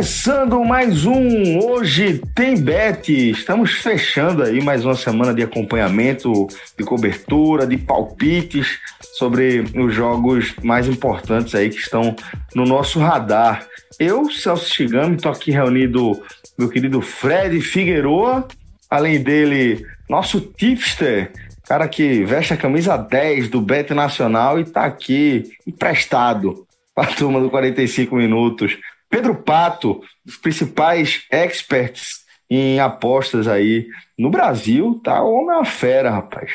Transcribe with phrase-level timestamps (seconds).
[0.00, 3.12] Começando mais um Hoje Tem Bet.
[3.12, 6.46] Estamos fechando aí mais uma semana de acompanhamento,
[6.78, 8.78] de cobertura, de palpites
[9.18, 12.16] sobre os jogos mais importantes aí que estão
[12.54, 13.66] no nosso radar.
[13.98, 16.18] Eu, Celso Chigami, estou aqui reunido
[16.58, 18.48] meu querido Fred Figueroa,
[18.88, 21.30] além dele, nosso tipster,
[21.68, 27.14] cara que veste a camisa 10 do Bet Nacional e está aqui emprestado para a
[27.14, 28.78] turma do 45 Minutos.
[29.10, 33.86] Pedro Pato, dos principais experts em apostas aí
[34.16, 35.22] no Brasil, tá?
[35.22, 36.52] O homem é uma fera, rapaz.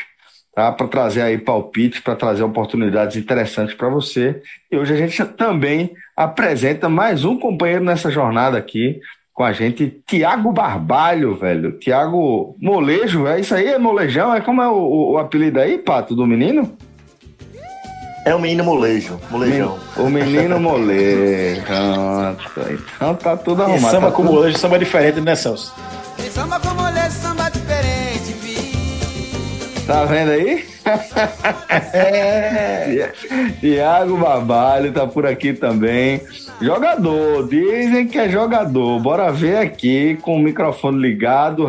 [0.54, 0.72] Tá?
[0.72, 4.42] Para trazer aí palpites, para trazer oportunidades interessantes para você.
[4.72, 9.00] E hoje a gente também apresenta mais um companheiro nessa jornada aqui
[9.34, 11.78] com a gente, Tiago Barbalho, velho.
[11.78, 13.68] Tiago Molejo, é isso aí?
[13.68, 14.34] É molejão?
[14.34, 16.78] É como é o, o, o apelido aí, Pato, do menino?
[18.26, 19.78] É o menino molejo, molejão.
[19.96, 21.62] O menino molejo.
[22.96, 23.88] Então tá tudo arrumado.
[23.88, 24.34] E samba tá com tudo...
[24.34, 25.72] molejo, samba diferente, né, Celso?
[26.18, 29.86] Tem samba com molejo, samba diferente, vi.
[29.86, 30.66] Tá vendo aí?
[31.94, 33.12] é.
[33.62, 36.20] Tiago Barbalho tá por aqui também.
[36.60, 39.00] Jogador, dizem que é jogador.
[39.02, 41.64] Bora ver aqui com o microfone ligado,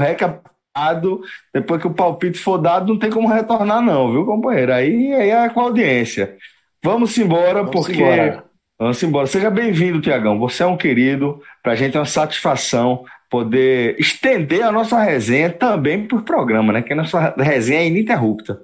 [0.76, 1.22] recapado.
[1.52, 4.72] Depois que o palpite for dado, não tem como retornar, não, viu, companheiro?
[4.72, 6.36] Aí, aí é com a audiência.
[6.82, 7.94] Vamos embora, Vamos porque.
[7.94, 8.44] embora.
[8.78, 9.26] Vamos embora.
[9.26, 10.38] Seja bem-vindo, Tiagão.
[10.38, 11.40] Você é um querido.
[11.62, 16.82] Pra gente é uma satisfação poder estender a nossa resenha também por programa, né?
[16.82, 18.62] Que a nossa resenha é ininterrupta.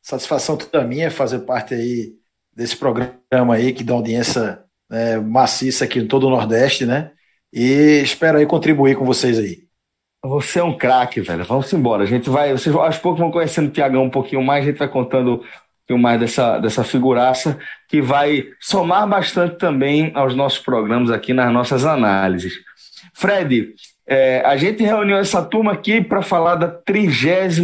[0.00, 2.14] Satisfação toda minha fazer parte aí
[2.54, 7.10] desse programa aí que dá audiência né, maciça aqui em todo o Nordeste, né?
[7.52, 9.69] E espero aí contribuir com vocês aí.
[10.22, 11.44] Você é um craque, velho.
[11.44, 12.02] Vamos embora.
[12.02, 12.52] A gente vai.
[12.52, 15.42] Vocês aos poucos vão conhecendo o Tiagão um pouquinho mais, a gente vai contando
[15.90, 17.58] um mais dessa, dessa figuraça
[17.88, 22.52] que vai somar bastante também aos nossos programas aqui nas nossas análises.
[23.12, 23.74] Fred,
[24.06, 27.58] é, a gente reuniu essa turma aqui para falar da 33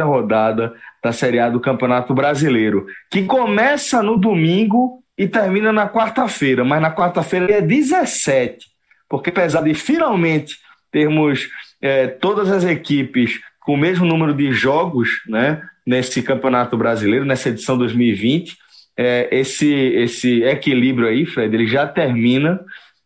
[0.00, 0.72] rodada
[1.02, 6.80] da Série A do Campeonato Brasileiro, que começa no domingo e termina na quarta-feira, mas
[6.80, 8.66] na quarta-feira é 17,
[9.08, 10.56] porque apesar de finalmente
[10.92, 11.48] termos
[11.80, 17.50] é, todas as equipes com o mesmo número de jogos né, nesse Campeonato Brasileiro, nessa
[17.50, 18.56] edição 2020,
[18.96, 22.60] é, esse, esse equilíbrio aí, Fred, ele já termina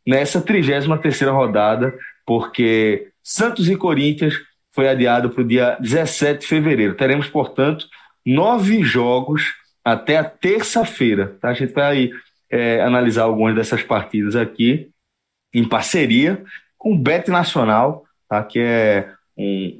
[0.06, 0.86] nessa 33
[1.28, 1.94] rodada,
[2.26, 4.34] porque Santos e Corinthians
[4.72, 6.94] foi adiado para o dia 17 de fevereiro.
[6.94, 7.86] Teremos, portanto,
[8.24, 9.52] nove jogos
[9.84, 11.36] até a terça-feira.
[11.40, 11.50] Tá?
[11.50, 12.10] A gente vai
[12.50, 14.88] é, analisar algumas dessas partidas aqui
[15.52, 16.42] em parceria
[16.78, 18.43] com o Bet Nacional, tá?
[18.43, 19.76] que é um,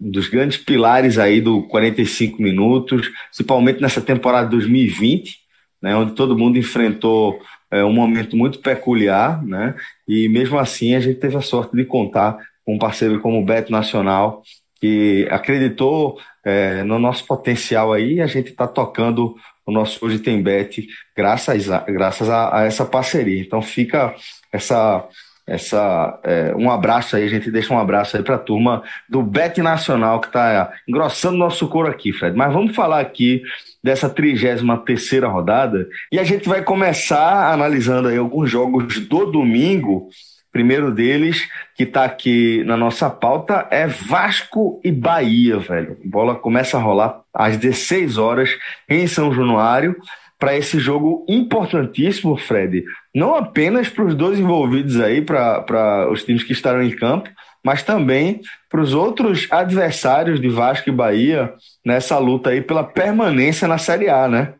[0.00, 5.38] um, dos grandes pilares aí do 45 minutos, principalmente nessa temporada 2020,
[5.82, 9.74] né, onde todo mundo enfrentou é, um momento muito peculiar, né,
[10.06, 13.44] e mesmo assim a gente teve a sorte de contar com um parceiro como o
[13.44, 14.42] Bet Nacional,
[14.80, 19.34] que acreditou é, no nosso potencial aí, e a gente está tocando
[19.66, 20.86] o nosso Hoje Tem Bet
[21.16, 23.40] graças a, graças a, a essa parceria.
[23.40, 24.14] Então fica
[24.52, 25.06] essa
[25.50, 29.20] essa é, um abraço aí, a gente deixa um abraço aí para a turma do
[29.20, 32.36] Bet Nacional que está engrossando nosso couro aqui, Fred.
[32.36, 33.42] Mas vamos falar aqui
[33.82, 40.08] dessa 33 terceira rodada e a gente vai começar analisando aí alguns jogos do domingo.
[40.52, 45.96] Primeiro deles, que está aqui na nossa pauta, é Vasco e Bahia, velho.
[46.04, 48.50] A bola começa a rolar às 16 horas
[48.88, 49.96] em São Januário
[50.40, 52.82] para esse jogo importantíssimo, Fred,
[53.14, 57.28] não apenas para os dois envolvidos aí, para os times que estarão em campo,
[57.62, 58.40] mas também
[58.70, 61.54] para os outros adversários de Vasco e Bahia
[61.84, 64.54] nessa luta aí pela permanência na Série A, né?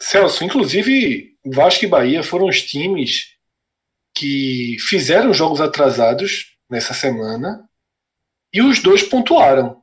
[0.00, 3.34] Celso, inclusive Vasco e Bahia foram os times
[4.14, 7.68] que fizeram jogos atrasados nessa semana
[8.50, 9.82] e os dois pontuaram.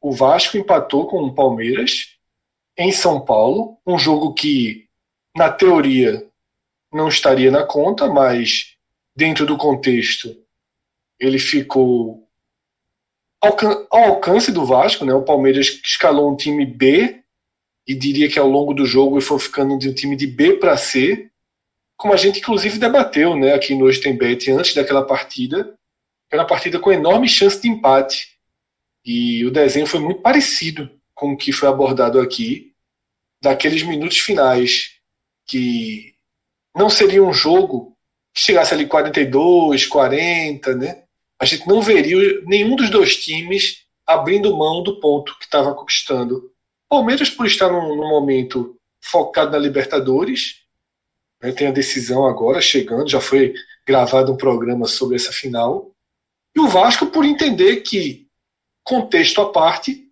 [0.00, 2.15] O Vasco empatou com o Palmeiras
[2.76, 4.86] em São Paulo, um jogo que
[5.34, 6.26] na teoria,
[6.92, 8.76] não estaria na conta, mas
[9.14, 10.34] dentro do contexto,
[11.18, 12.26] ele ficou
[13.40, 15.14] ao alcance do Vasco, né?
[15.14, 17.22] O Palmeiras escalou um time B
[17.86, 20.54] e diria que ao longo do jogo ele foi ficando de um time de B
[20.54, 21.30] para C,
[21.96, 25.74] como a gente inclusive debateu, né, aqui no Hoje Tem Bet antes daquela partida,
[26.30, 28.36] era uma partida com enorme chance de empate.
[29.04, 32.72] E o desenho foi muito parecido com o que foi abordado aqui,
[33.42, 35.00] daqueles minutos finais
[35.46, 36.14] que
[36.76, 37.96] não seria um jogo
[38.34, 41.02] que chegasse ali 42, 40, né?
[41.40, 46.52] A gente não veria nenhum dos dois times abrindo mão do ponto que estava conquistando.
[46.88, 50.62] Palmeiras por estar num, num, momento focado na Libertadores,
[51.42, 51.50] né?
[51.50, 53.54] tem a decisão agora chegando, já foi
[53.86, 55.90] gravado um programa sobre essa final.
[56.54, 58.28] E o Vasco por entender que,
[58.84, 60.05] contexto à parte,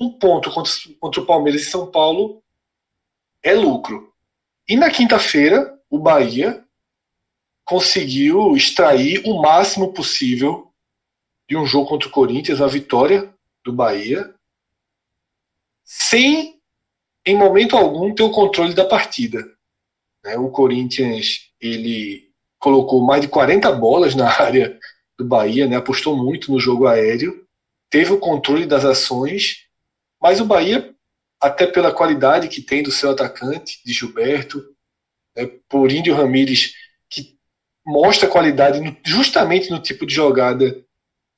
[0.00, 2.42] um ponto contra, contra o Palmeiras e São Paulo
[3.42, 4.12] é lucro.
[4.68, 6.64] E na quinta-feira, o Bahia
[7.64, 10.72] conseguiu extrair o máximo possível
[11.48, 13.32] de um jogo contra o Corinthians, a vitória
[13.64, 14.34] do Bahia,
[15.84, 16.60] sem,
[17.24, 19.42] em momento algum, ter o controle da partida.
[20.22, 20.36] Né?
[20.36, 24.78] O Corinthians ele colocou mais de 40 bolas na área
[25.18, 25.76] do Bahia, né?
[25.76, 27.46] apostou muito no jogo aéreo,
[27.90, 29.67] teve o controle das ações,
[30.20, 30.94] mas o Bahia,
[31.40, 34.62] até pela qualidade que tem do seu atacante, de Gilberto,
[35.36, 35.46] né?
[35.68, 36.74] por Índio Ramírez,
[37.08, 37.38] que
[37.86, 40.84] mostra qualidade no, justamente no tipo de jogada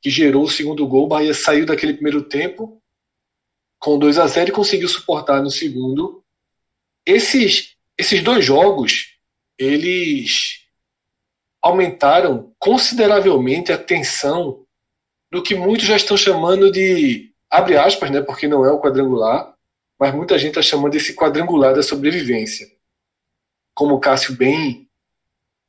[0.01, 1.05] que gerou o segundo gol.
[1.05, 2.81] O Bahia saiu daquele primeiro tempo
[3.79, 6.25] com 2 a 0 e conseguiu suportar no segundo.
[7.05, 9.17] Esses, esses dois jogos,
[9.59, 10.61] eles
[11.63, 14.65] aumentaram consideravelmente a tensão
[15.31, 19.55] do que muitos já estão chamando de abre aspas, né, porque não é o quadrangular,
[19.99, 22.67] mas muita gente está chamando desse quadrangular da sobrevivência.
[23.75, 24.89] Como o Cássio bem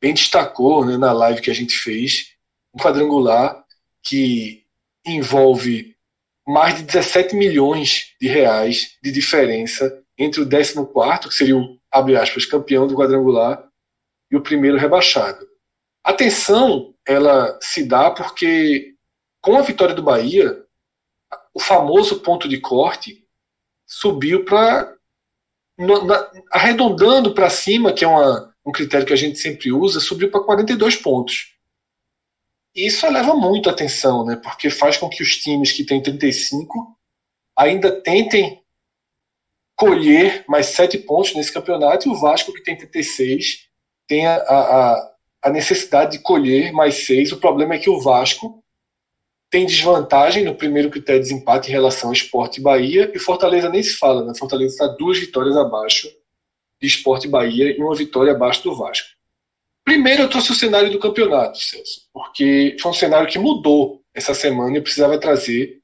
[0.01, 2.33] bem destacou né, na live que a gente fez,
[2.73, 3.63] um quadrangular
[4.01, 4.65] que
[5.05, 5.95] envolve
[6.47, 12.17] mais de 17 milhões de reais de diferença entre o 14, que seria o, abre
[12.17, 13.63] aspas, campeão do quadrangular,
[14.31, 15.45] e o primeiro rebaixado.
[16.03, 18.95] A tensão ela se dá porque
[19.41, 20.63] com a vitória do Bahia,
[21.53, 23.25] o famoso ponto de corte
[23.85, 24.95] subiu para
[26.51, 30.43] arredondando para cima, que é uma, um critério que a gente sempre usa, subiu para
[30.43, 31.55] 42 pontos.
[32.75, 34.35] Isso eleva muito a atenção, né?
[34.35, 36.97] Porque faz com que os times que têm 35
[37.57, 38.61] ainda tentem
[39.75, 43.67] colher mais sete pontos nesse campeonato e o Vasco que tem 36
[44.07, 47.31] tem a, a, a necessidade de colher mais seis.
[47.31, 48.60] O problema é que o Vasco
[49.51, 53.69] tem desvantagem no primeiro critério de desempate em relação ao Esporte e Bahia, e Fortaleza
[53.69, 54.33] nem se fala, né?
[54.33, 56.07] Fortaleza está duas vitórias abaixo
[56.81, 59.09] de Esporte e Bahia e uma vitória abaixo do Vasco.
[59.83, 64.33] Primeiro eu trouxe o cenário do campeonato, Celso, porque foi um cenário que mudou essa
[64.33, 65.81] semana e eu precisava trazer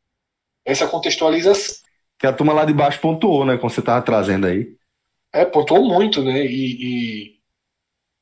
[0.63, 1.75] essa contextualização.
[2.17, 4.75] Que a turma lá de baixo pontuou, né, como você estava trazendo aí.
[5.33, 7.39] É, pontuou muito, né, e, e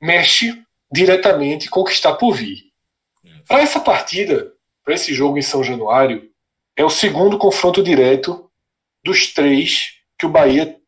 [0.01, 0.59] mexe
[0.91, 2.71] diretamente com o que está por vir.
[3.47, 4.54] Para essa partida,
[4.85, 6.31] para esse jogo em São Januário,
[6.77, 8.51] é o segundo confronto direto
[9.03, 10.79] dos três que o Bahia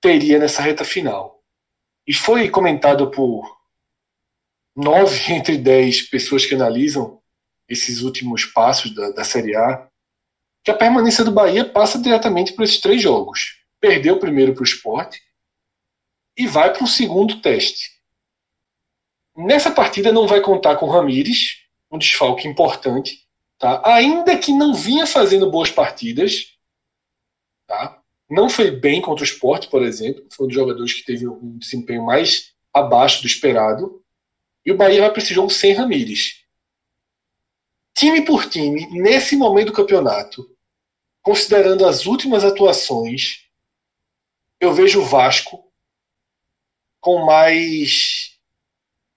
[0.00, 1.44] teria nessa reta final.
[2.06, 3.56] E foi comentado por
[4.74, 7.20] nove entre dez pessoas que analisam
[7.68, 9.88] esses últimos passos da, da Série A,
[10.64, 13.60] que a permanência do Bahia passa diretamente por esses três jogos.
[13.80, 15.20] Perdeu o primeiro para o esporte
[16.36, 17.90] e vai para um segundo teste.
[19.36, 21.58] Nessa partida não vai contar com Ramires,
[21.90, 23.25] um desfalque importante,
[23.66, 23.82] tá?
[23.84, 26.56] ainda que não vinha fazendo boas partidas.
[27.66, 28.00] Tá?
[28.30, 30.24] Não foi bem contra o esporte, por exemplo.
[30.30, 34.02] Foi um dos jogadores que teve um desempenho mais abaixo do esperado.
[34.64, 36.44] E o Bahia vai para esse jogo sem Ramires.
[37.94, 40.54] Time por time, nesse momento do campeonato,
[41.22, 43.46] considerando as últimas atuações,
[44.60, 45.64] eu vejo o Vasco
[47.00, 48.38] com mais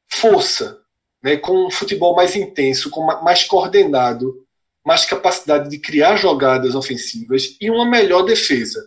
[0.08, 0.79] força,
[1.22, 4.46] né, com um futebol mais intenso, com mais coordenado,
[4.86, 8.80] mais capacidade de criar jogadas ofensivas e uma melhor defesa.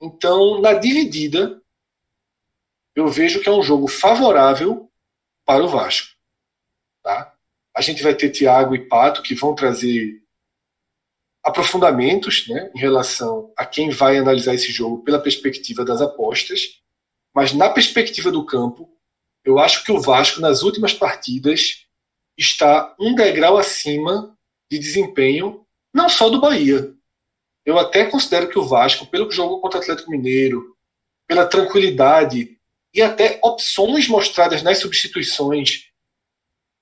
[0.00, 1.60] Então, na dividida,
[2.94, 4.90] eu vejo que é um jogo favorável
[5.44, 6.14] para o Vasco.
[7.02, 7.34] Tá?
[7.74, 10.22] A gente vai ter Thiago e Pato que vão trazer
[11.44, 16.82] aprofundamentos né, em relação a quem vai analisar esse jogo pela perspectiva das apostas,
[17.32, 18.95] mas na perspectiva do campo,
[19.46, 21.86] eu acho que o Vasco, nas últimas partidas,
[22.36, 24.36] está um degrau acima
[24.68, 26.92] de desempenho, não só do Bahia.
[27.64, 30.76] Eu até considero que o Vasco, pelo que jogou contra o Atlético Mineiro,
[31.28, 32.58] pela tranquilidade
[32.92, 35.90] e até opções mostradas nas substituições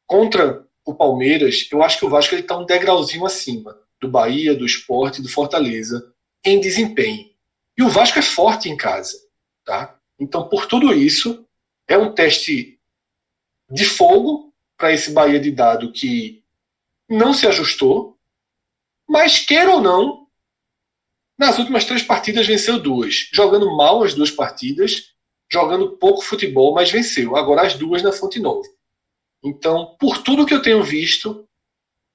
[0.06, 4.64] contra o Palmeiras, eu acho que o Vasco está um degrauzinho acima do Bahia, do
[4.64, 7.28] Esporte, do Fortaleza em desempenho.
[7.76, 9.18] E o Vasco é forte em casa,
[9.64, 9.98] tá?
[10.18, 11.43] Então, por tudo isso,
[11.86, 12.80] é um teste
[13.70, 16.42] de fogo para esse Bahia de dado que
[17.08, 18.18] não se ajustou,
[19.08, 20.26] mas queira ou não,
[21.38, 25.14] nas últimas três partidas venceu duas, jogando mal as duas partidas,
[25.50, 27.36] jogando pouco futebol, mas venceu.
[27.36, 28.66] Agora as duas na Fonte Nova.
[29.42, 31.46] Então, por tudo que eu tenho visto,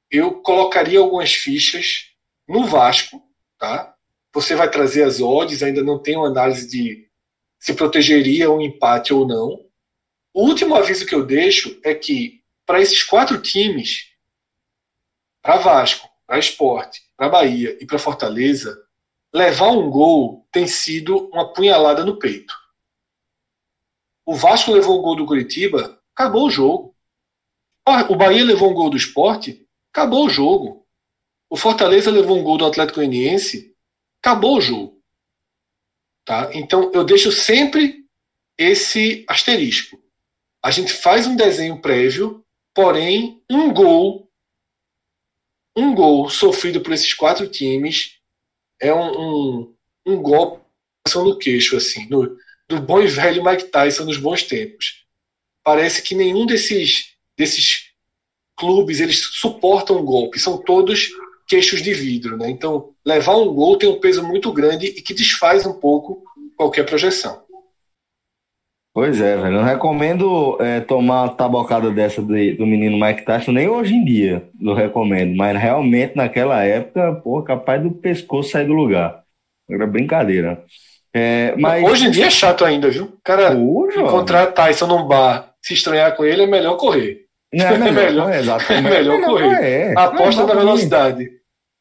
[0.09, 2.07] eu colocaria algumas fichas
[2.47, 3.21] no Vasco,
[3.57, 3.95] tá?
[4.33, 7.08] Você vai trazer as odds, ainda não tenho análise de
[7.59, 9.65] se protegeria um empate ou não.
[10.33, 14.13] O último aviso que eu deixo é que para esses quatro times,
[15.41, 18.81] para Vasco, para Esporte, para Bahia e para Fortaleza,
[19.33, 22.53] levar um gol tem sido uma punhalada no peito.
[24.25, 26.95] O Vasco levou o gol do Curitiba, acabou o jogo.
[28.09, 30.85] O Bahia levou um gol do esporte, acabou o jogo.
[31.49, 33.75] O Fortaleza levou um gol do Atlético Goianiense,
[34.21, 34.98] acabou o jogo.
[36.29, 36.47] Tá?
[36.53, 38.05] Então eu deixo sempre
[38.55, 39.99] esse asterisco.
[40.61, 44.29] A gente faz um desenho prévio, porém um gol,
[45.75, 48.19] um gol sofrido por esses quatro times
[48.79, 50.63] é um, um, um golpe
[51.15, 55.03] no queixo, assim, no, do bom e velho Mike Tyson nos bons tempos.
[55.63, 57.89] Parece que nenhum desses, desses
[58.55, 61.09] clubes eles suportam um golpe, são todos
[61.49, 62.37] queixos de vidro.
[62.37, 62.49] Né?
[62.49, 66.23] Então, levar um gol tem um peso muito grande e que desfaz um pouco
[66.55, 67.41] qualquer projeção.
[68.93, 69.47] Pois é, velho.
[69.47, 73.93] Eu não recomendo é, tomar uma tabocada dessa do, do menino Mike Tyson, nem hoje
[73.93, 79.23] em dia não recomendo, mas realmente naquela época, pô, capaz do pescoço sair do lugar.
[79.69, 80.63] Era brincadeira.
[81.13, 81.83] É, mas...
[81.83, 83.17] Hoje em dia é chato ainda, viu?
[83.23, 87.25] Cara encontrar Tyson num bar, se estranhar com ele, é melhor correr.
[87.53, 89.63] Não, é melhor, é melhor, é, é melhor correr.
[89.63, 89.93] É.
[89.95, 91.38] Aposta na velocidade.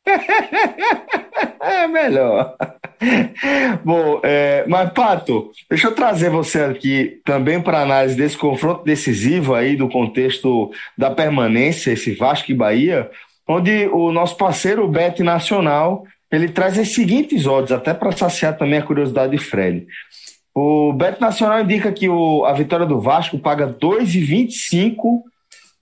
[1.60, 2.56] é melhor.
[3.84, 9.54] Bom, é, mas Pato, deixa eu trazer você aqui também para análise desse confronto decisivo
[9.54, 13.10] aí do contexto da permanência, esse Vasco e Bahia,
[13.46, 18.78] onde o nosso parceiro Bet Nacional ele traz as seguintes odds, até para saciar também
[18.78, 19.86] a curiosidade de Fred.
[20.54, 25.22] O Bet Nacional indica que o, a vitória do Vasco paga 2,25,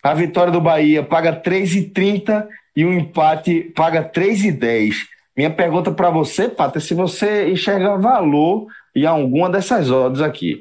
[0.06, 2.46] a vitória do Bahia paga 3,30
[2.76, 4.94] e o empate paga 3,10.
[5.36, 10.60] Minha pergunta para você, Pato, é se você enxerga valor em alguma dessas odds aqui.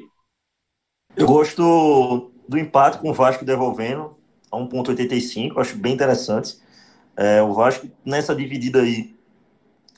[1.16, 4.16] Eu gosto do empate com o Vasco devolvendo
[4.50, 6.58] a 1,85, acho bem interessante.
[7.16, 9.14] É, o Vasco nessa dividida aí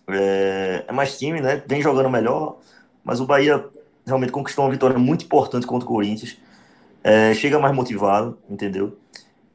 [0.09, 1.63] é, é, mais time, né?
[1.67, 2.59] Vem jogando melhor,
[3.03, 3.65] mas o Bahia
[4.07, 6.37] realmente conquistou uma vitória muito importante contra o Corinthians.
[7.03, 8.97] É, chega mais motivado, entendeu?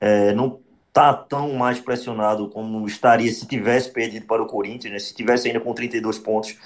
[0.04, 0.60] É, não
[0.92, 5.00] tá tão mais pressionado como estaria se tivesse perdido para o Corinthians, né?
[5.00, 6.58] Se tivesse ainda com 32 pontos,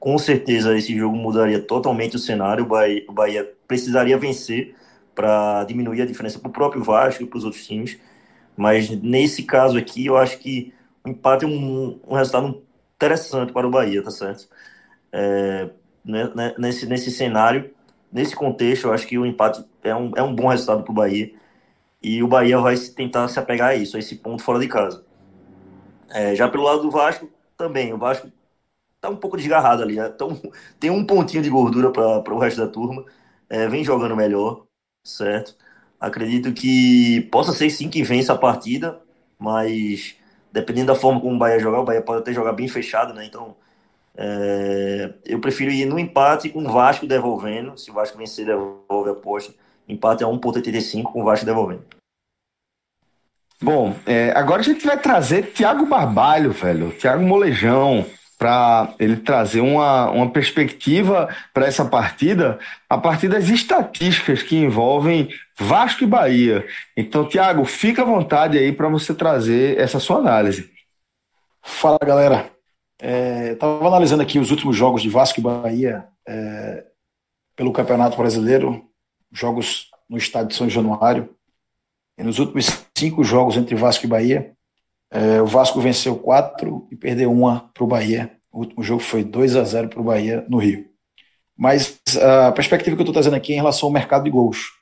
[0.00, 2.64] com certeza esse jogo mudaria totalmente o cenário.
[2.64, 4.74] O Bahia, o Bahia precisaria vencer
[5.14, 7.98] para diminuir a diferença para o próprio Vasco e para os outros times.
[8.56, 10.72] Mas nesse caso aqui, eu acho que
[11.04, 12.62] o empate é um, um resultado
[12.96, 14.48] interessante para o Bahia, tá certo?
[15.12, 15.68] É,
[16.02, 17.70] né, né, nesse, nesse cenário,
[18.10, 20.94] nesse contexto, eu acho que o empate é um, é um bom resultado para o
[20.94, 21.30] Bahia.
[22.02, 25.04] E o Bahia vai tentar se apegar a isso, a esse ponto fora de casa.
[26.10, 27.92] É, já pelo lado do Vasco, também.
[27.92, 28.30] O Vasco
[29.00, 29.96] tá um pouco desgarrado ali.
[29.96, 30.10] Né?
[30.14, 30.40] Então,
[30.78, 33.04] tem um pontinho de gordura para o resto da turma.
[33.48, 34.66] É, vem jogando melhor,
[35.04, 35.56] certo?
[36.00, 39.00] Acredito que possa ser sim que vença a partida,
[39.38, 40.16] mas
[40.52, 43.24] dependendo da forma como o Bahia jogar, o Bahia pode até jogar bem fechado, né?
[43.24, 43.56] Então,
[44.16, 47.78] é, eu prefiro ir no empate com o Vasco devolvendo.
[47.78, 49.54] Se o Vasco vencer, devolve a aposta.
[49.88, 51.84] Empate é 1,85 com o Vasco devolvendo.
[53.62, 56.90] Bom, é, agora a gente vai trazer Thiago Barbalho, velho.
[56.92, 58.04] Thiago Molejão,
[58.38, 65.30] para ele trazer uma, uma perspectiva para essa partida a partir das estatísticas que envolvem
[65.58, 66.66] Vasco e Bahia.
[66.94, 70.70] Então, Tiago, fica à vontade aí para você trazer essa sua análise.
[71.62, 72.50] Fala, galera.
[73.52, 76.84] Estava é, analisando aqui os últimos jogos de Vasco e Bahia é,
[77.54, 78.85] pelo Campeonato Brasileiro,
[79.38, 81.28] jogos no estádio de São Januário.
[82.18, 82.66] E nos últimos
[82.96, 84.52] cinco jogos entre Vasco e Bahia,
[85.10, 88.32] é, o Vasco venceu quatro e perdeu uma para o Bahia.
[88.52, 90.88] O último jogo foi 2 a 0 para o Bahia no Rio.
[91.56, 94.72] Mas a perspectiva que eu estou trazendo aqui é em relação ao mercado de gols.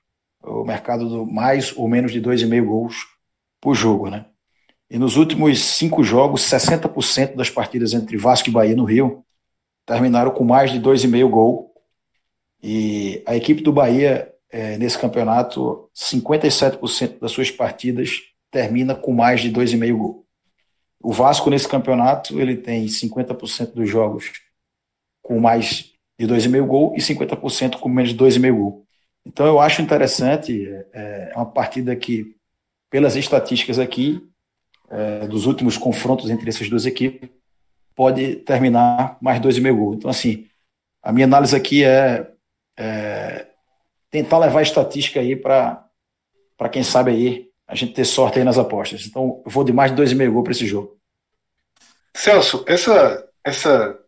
[0.42, 2.96] O mercado do mais ou menos de 2,5 gols
[3.60, 4.26] por jogo, né?
[4.90, 9.24] E nos últimos cinco jogos, 60% das partidas entre Vasco e Bahia no Rio
[9.86, 11.74] terminaram com mais de 2,5 gol.
[12.62, 18.20] E a equipe do Bahia, é, nesse campeonato, 57% das suas partidas
[18.52, 20.24] termina com mais de 2,5 gols.
[21.02, 24.30] O Vasco, nesse campeonato, ele tem 50% dos jogos
[25.20, 28.86] com mais de 2,5 gol e 50% com menos de 2,5 gol.
[29.26, 32.36] Então eu acho interessante, é, é uma partida que,
[32.88, 34.24] pelas estatísticas aqui,
[34.88, 37.28] é, dos últimos confrontos entre essas duas equipes,
[37.92, 39.94] pode terminar mais 2,5 gol.
[39.94, 40.46] Então, assim,
[41.02, 42.30] a minha análise aqui é,
[42.78, 43.48] é
[44.14, 45.88] tentar levar a estatística aí para
[46.70, 49.06] quem sabe aí a gente ter sorte aí nas apostas.
[49.06, 50.96] Então, eu vou de mais de 2,5 gol para esse jogo.
[52.14, 53.98] Celso, essa, essa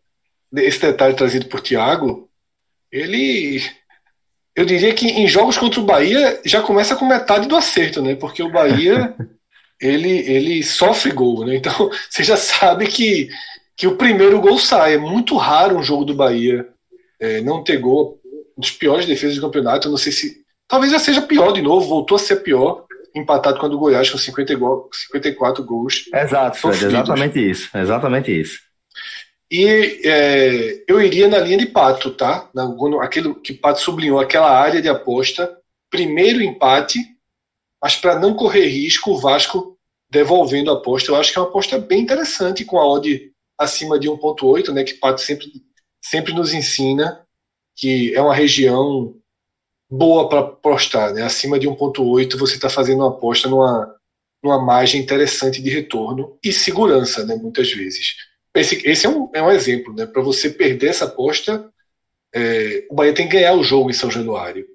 [0.55, 2.29] esse detalhe trazido por Thiago,
[2.89, 3.61] ele.
[4.55, 8.15] Eu diria que em jogos contra o Bahia já começa com metade do acerto, né?
[8.15, 9.13] Porque o Bahia
[9.81, 11.57] ele, ele sofre gol, né?
[11.57, 13.29] Então você já sabe que,
[13.75, 14.93] que o primeiro gol sai.
[14.93, 16.65] É muito raro um jogo do Bahia
[17.19, 18.21] é, não ter gol.
[18.57, 19.87] Um dos piores defesas do campeonato.
[19.87, 20.45] Eu não sei se.
[20.67, 22.85] Talvez já seja pior de novo, voltou a ser pior,
[23.15, 26.05] empatado com o Goiás com 50 gol, 54 gols.
[26.13, 27.77] Exato, Fred, exatamente isso.
[27.77, 28.59] Exatamente isso.
[29.49, 32.49] E é, eu iria na linha de Pato, tá?
[32.53, 32.69] Na,
[33.01, 35.57] aquilo que Pato sublinhou, aquela área de aposta.
[35.89, 36.99] Primeiro empate,
[37.81, 39.77] mas para não correr risco, o Vasco
[40.09, 41.11] devolvendo a aposta.
[41.11, 44.83] Eu acho que é uma aposta bem interessante, com a odd acima de 1,8, né?
[44.83, 45.47] Que Pato sempre,
[46.01, 47.25] sempre nos ensina
[47.77, 49.15] que é uma região
[49.89, 51.21] boa para apostar, né?
[51.21, 53.95] Acima de 1,8, você está fazendo uma aposta numa,
[54.43, 57.35] numa margem interessante de retorno e segurança, né?
[57.35, 58.15] Muitas vezes.
[58.55, 60.07] Esse, esse é, um, é um exemplo, né?
[60.07, 61.71] Para você perder essa aposta,
[62.33, 64.67] é, o Bahia tem que ganhar o jogo em São Januário.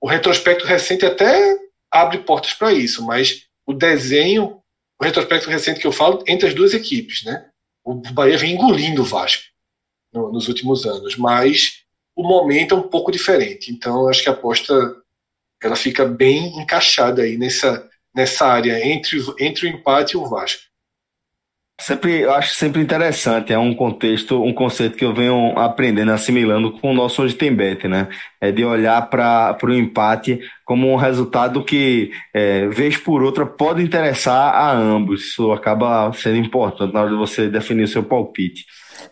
[0.00, 1.56] O retrospecto recente até
[1.90, 4.60] abre portas para isso, mas o desenho,
[5.00, 7.48] o retrospecto recente que eu falo, entre as duas equipes, né?
[7.84, 9.44] O Bahia vem engolindo o Vasco
[10.12, 11.81] no, nos últimos anos, mas
[12.14, 13.72] o momento é um pouco diferente.
[13.72, 14.74] Então, acho que a aposta
[15.62, 20.62] ela fica bem encaixada aí nessa, nessa área entre, entre o empate e o Vasco.
[21.80, 26.70] Sempre, eu acho sempre interessante, é um contexto, um conceito que eu venho aprendendo, assimilando
[26.78, 28.08] com o nosso hoje tem bet, né?
[28.40, 33.82] É de olhar para o empate como um resultado que, é, vez por outra, pode
[33.82, 35.30] interessar a ambos.
[35.30, 38.64] Isso acaba sendo importante na hora de você definir o seu palpite.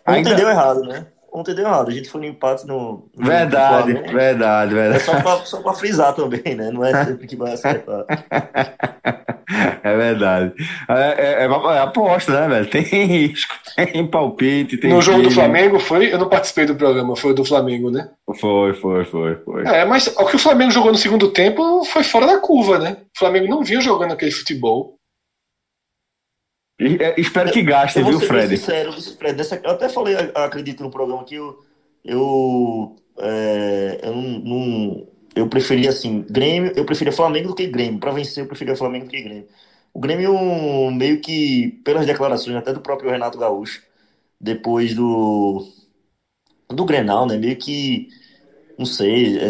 [0.06, 0.30] Ainda...
[0.30, 1.06] entendeu errado, né?
[1.32, 1.88] Ontem deu errado.
[1.88, 3.08] A gente foi no empate no.
[3.16, 5.02] no verdade, no verdade, verdade.
[5.02, 6.70] É só pra, só pra frisar também, né?
[6.70, 8.04] Não é sempre que vai acertar.
[9.82, 10.52] É verdade.
[10.88, 12.70] É, é, é, é, aposta, né, velho?
[12.70, 14.76] Tem risco, tem palpite.
[14.76, 16.12] Tem no jogo do Flamengo foi.
[16.12, 18.08] Eu não participei do programa, foi o do Flamengo, né?
[18.38, 19.66] Foi, foi, foi, foi.
[19.66, 22.98] É, mas o que o Flamengo jogou no segundo tempo foi fora da curva, né?
[23.16, 24.99] O Flamengo não vinha jogando aquele futebol.
[26.80, 28.56] É, espero que gaste, viu, Fred?
[28.56, 31.62] Sincero, Fred nessa, eu até falei, acredito, no programa que eu,
[32.02, 38.00] eu, é, eu não, não, eu preferia assim, Grêmio, eu preferia Flamengo do que Grêmio.
[38.00, 39.46] Para vencer, eu preferia Flamengo do que Grêmio.
[39.92, 43.82] O Grêmio, meio que, pelas declarações até do próprio Renato Gaúcho,
[44.40, 45.66] depois do,
[46.68, 47.36] do Grenal, né?
[47.36, 48.08] Meio que,
[48.78, 49.48] não sei, é,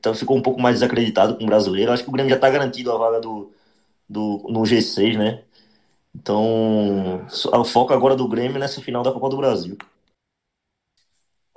[0.00, 1.92] então ficou um pouco mais desacreditado com o brasileiro.
[1.92, 3.52] Acho que o Grêmio já está garantido a vaga do,
[4.08, 5.42] do, no G6, né?
[6.20, 9.76] Então, o foco agora do Grêmio nessa final da Copa do Brasil.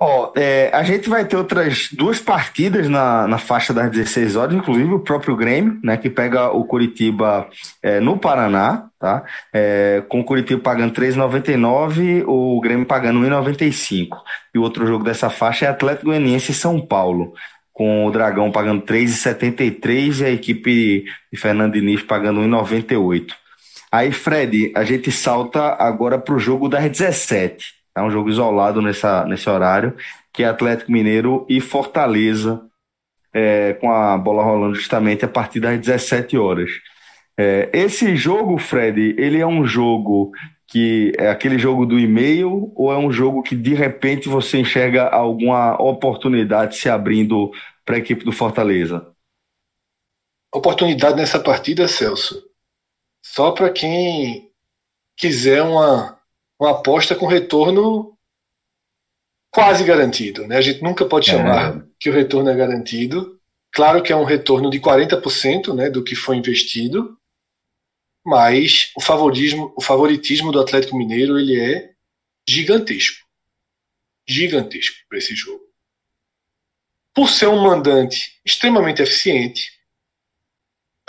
[0.02, 4.34] Ó, oh, é, a gente vai ter outras duas partidas na, na faixa das 16
[4.34, 7.46] horas, inclusive o próprio Grêmio, né, que pega o Curitiba
[7.82, 9.22] é, no Paraná, tá?
[9.52, 14.16] É, com o Curitiba pagando 3,99, o Grêmio pagando 1,95.
[14.54, 17.34] E o outro jogo dessa faixa é Atlético Goianiense e São Paulo,
[17.70, 23.34] com o Dragão pagando 3,73 e a equipe de Fernando Diniz pagando 1,98.
[23.92, 27.74] Aí, Fred, a gente salta agora para o jogo das 17.
[27.96, 29.96] É um jogo isolado nessa, nesse horário,
[30.32, 32.62] que é Atlético Mineiro e Fortaleza,
[33.34, 36.70] é, com a bola rolando justamente a partir das 17 horas.
[37.36, 40.30] É, esse jogo, Fred, ele é um jogo
[40.68, 45.08] que é aquele jogo do e-mail ou é um jogo que de repente você enxerga
[45.08, 47.50] alguma oportunidade se abrindo
[47.84, 49.04] para a equipe do Fortaleza?
[50.54, 52.49] Oportunidade nessa partida, Celso
[53.22, 54.50] só para quem
[55.16, 56.18] quiser uma,
[56.58, 58.16] uma aposta com retorno
[59.50, 60.46] quase garantido.
[60.46, 60.56] Né?
[60.56, 61.32] A gente nunca pode é.
[61.32, 63.38] chamar que o retorno é garantido.
[63.72, 67.16] Claro que é um retorno de 40% né, do que foi investido,
[68.24, 71.90] mas o favoritismo, o favoritismo do Atlético Mineiro ele é
[72.48, 73.26] gigantesco.
[74.26, 75.60] Gigantesco para esse jogo.
[77.14, 79.79] Por ser um mandante extremamente eficiente,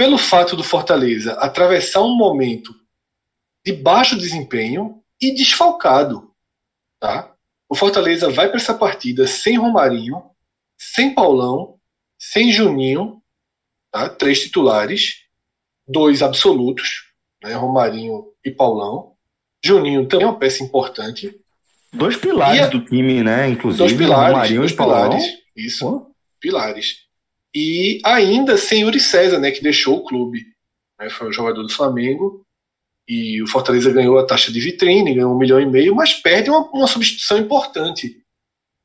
[0.01, 2.73] pelo fato do Fortaleza atravessar um momento
[3.63, 6.33] de baixo desempenho e desfalcado.
[6.99, 7.31] Tá?
[7.69, 10.23] O Fortaleza vai para essa partida sem Romarinho,
[10.75, 11.75] sem Paulão,
[12.17, 13.21] sem Juninho,
[13.91, 14.09] tá?
[14.09, 15.17] três titulares,
[15.87, 17.03] dois absolutos,
[17.43, 17.53] né?
[17.53, 19.13] Romarinho e Paulão.
[19.63, 21.39] Juninho também é uma peça importante.
[21.93, 22.67] Dois pilares a...
[22.69, 23.49] do time, né?
[23.49, 25.23] Inclusive, dois pilares, Romarinho dois e pilares.
[25.55, 26.15] Isso, Pô.
[26.39, 27.10] pilares.
[27.53, 29.51] E ainda sem Yuri César, né?
[29.51, 30.45] Que deixou o clube.
[30.99, 31.09] Né?
[31.09, 32.45] Foi um jogador do Flamengo.
[33.07, 36.49] E o Fortaleza ganhou a taxa de vitrine, ganhou um milhão e meio, mas perde
[36.49, 38.21] uma, uma substituição importante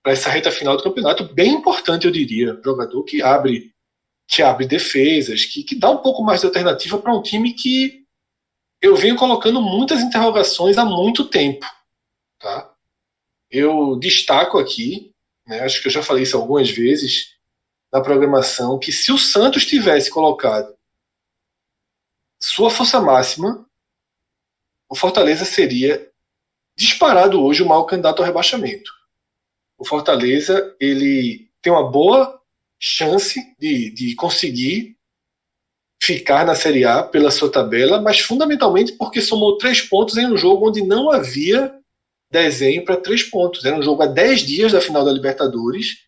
[0.02, 2.60] para essa reta final do campeonato, bem importante, eu diria.
[2.64, 3.72] Jogador que abre,
[4.28, 8.04] que abre defesas, que, que dá um pouco mais de alternativa para um time que
[8.80, 11.66] eu venho colocando muitas interrogações há muito tempo.
[12.38, 12.72] Tá?
[13.50, 15.12] Eu destaco aqui,
[15.46, 17.35] né, acho que eu já falei isso algumas vezes
[17.96, 20.76] na programação, que se o Santos tivesse colocado
[22.38, 23.66] sua força máxima
[24.88, 26.08] o Fortaleza seria
[26.76, 28.92] disparado hoje o maior candidato ao rebaixamento.
[29.78, 32.40] O Fortaleza ele tem uma boa
[32.78, 34.96] chance de, de conseguir
[36.00, 40.36] ficar na Série A pela sua tabela, mas fundamentalmente porque somou três pontos em um
[40.36, 41.74] jogo onde não havia
[42.30, 43.64] desenho para três pontos.
[43.64, 46.05] Era um jogo a dez dias da final da Libertadores.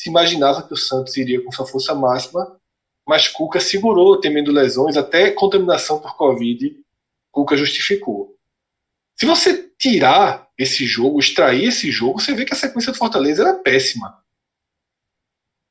[0.00, 2.58] Se imaginava que o Santos iria com sua força máxima,
[3.06, 6.74] mas Cuca segurou, temendo lesões, até contaminação por Covid
[7.30, 8.34] Cuca justificou.
[9.14, 13.42] Se você tirar esse jogo, extrair esse jogo, você vê que a sequência do Fortaleza
[13.42, 14.24] era péssima.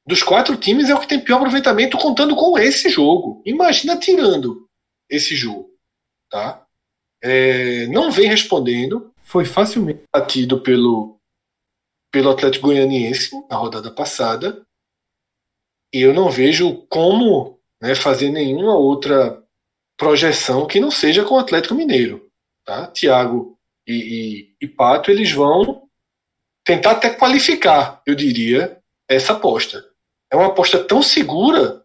[0.05, 3.41] Dos quatro times é o que tem pior aproveitamento contando com esse jogo.
[3.43, 4.69] Imagina tirando
[5.09, 5.71] esse jogo.
[6.29, 6.67] Tá?
[7.19, 9.11] É, não vem respondendo.
[9.23, 11.18] Foi facilmente batido pelo,
[12.11, 14.65] pelo Atlético Goianiense na rodada passada.
[15.93, 19.43] E eu não vejo como né, fazer nenhuma outra
[19.97, 22.29] projeção que não seja com o Atlético Mineiro.
[22.65, 22.87] Tá?
[22.87, 25.87] Tiago e, e, e Pato eles vão
[26.63, 29.83] tentar até qualificar, eu diria, essa aposta.
[30.31, 31.83] É uma aposta tão segura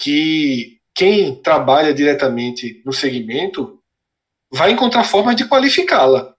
[0.00, 3.82] que quem trabalha diretamente no segmento
[4.50, 6.34] vai encontrar formas de qualificá-la.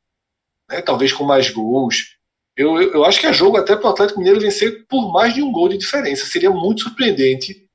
[0.70, 0.82] Né?
[0.82, 2.18] Talvez com mais gols.
[2.56, 5.34] Eu, eu, eu acho que é jogo até para o Atlético Mineiro vencer por mais
[5.34, 6.26] de um gol de diferença.
[6.26, 7.68] Seria muito surpreendente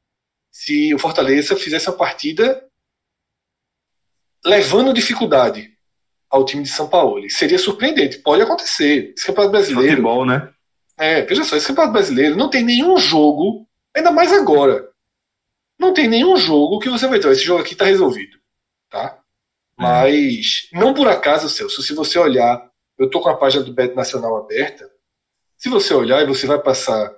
[0.50, 2.64] se o Fortaleza fizesse uma partida
[4.44, 5.76] levando dificuldade
[6.30, 7.28] ao time de São Paulo.
[7.30, 9.12] Seria surpreendente, pode acontecer.
[9.16, 9.90] Esse campeonato brasileiro.
[9.90, 10.52] Futebol, né?
[10.96, 14.88] É, veja só, esse campeonato brasileiro não tem nenhum jogo, ainda mais agora.
[15.78, 17.30] Não tem nenhum jogo que você vai ter.
[17.30, 18.36] Esse jogo aqui está resolvido.
[18.90, 19.18] Tá?
[19.76, 22.67] Mas, não por acaso, Celso, se você olhar,
[22.98, 24.88] eu tô com a página do Bet Nacional aberta.
[25.56, 27.12] Se você olhar e você vai passar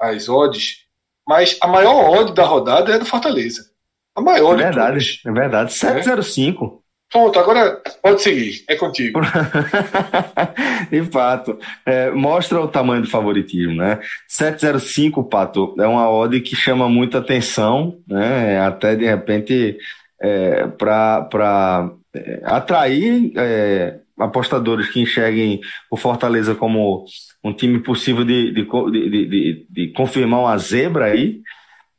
[0.00, 0.84] as odds,
[1.26, 3.70] mas a maior odd da rodada é do Fortaleza.
[4.14, 5.72] A maior é verdade, é verdade.
[5.72, 6.64] 705.
[6.80, 6.84] É?
[7.10, 9.20] Pronto, agora pode seguir, é contigo.
[10.90, 14.00] de fato, é, mostra o tamanho do favoritismo, né?
[14.26, 18.58] 705, Pato, é uma odd que chama muita atenção, né?
[18.60, 19.78] Até de repente
[20.20, 27.04] é, para é, atrair é, apostadores que enxerguem o Fortaleza como
[27.42, 31.40] um time possível de, de, de, de, de confirmar uma zebra aí.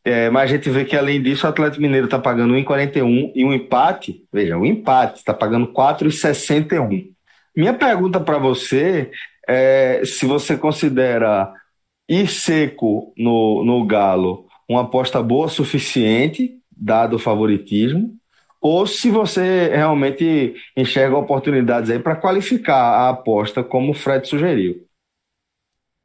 [0.03, 3.43] É, mas a gente vê que, além disso, o Atlético Mineiro está pagando 1,41 e
[3.43, 7.07] um empate, veja, um empate está pagando 4,61.
[7.55, 9.09] Minha pergunta para você
[9.47, 11.51] é se você considera
[12.07, 18.15] ir seco no, no Galo uma aposta boa suficiente, dado o favoritismo,
[18.67, 24.83] ou se você realmente enxerga oportunidades aí para qualificar a aposta, como o Fred sugeriu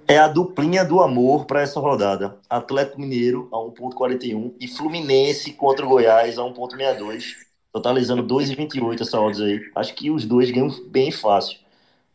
[0.07, 2.37] é a duplinha do amor para essa rodada.
[2.51, 7.37] Atlético Mineiro a 1.41 e Fluminense contra o Goiás a 1.62,
[7.73, 9.61] totalizando 2,28 essa odds aí.
[9.73, 11.61] Acho que os dois ganham bem fácil.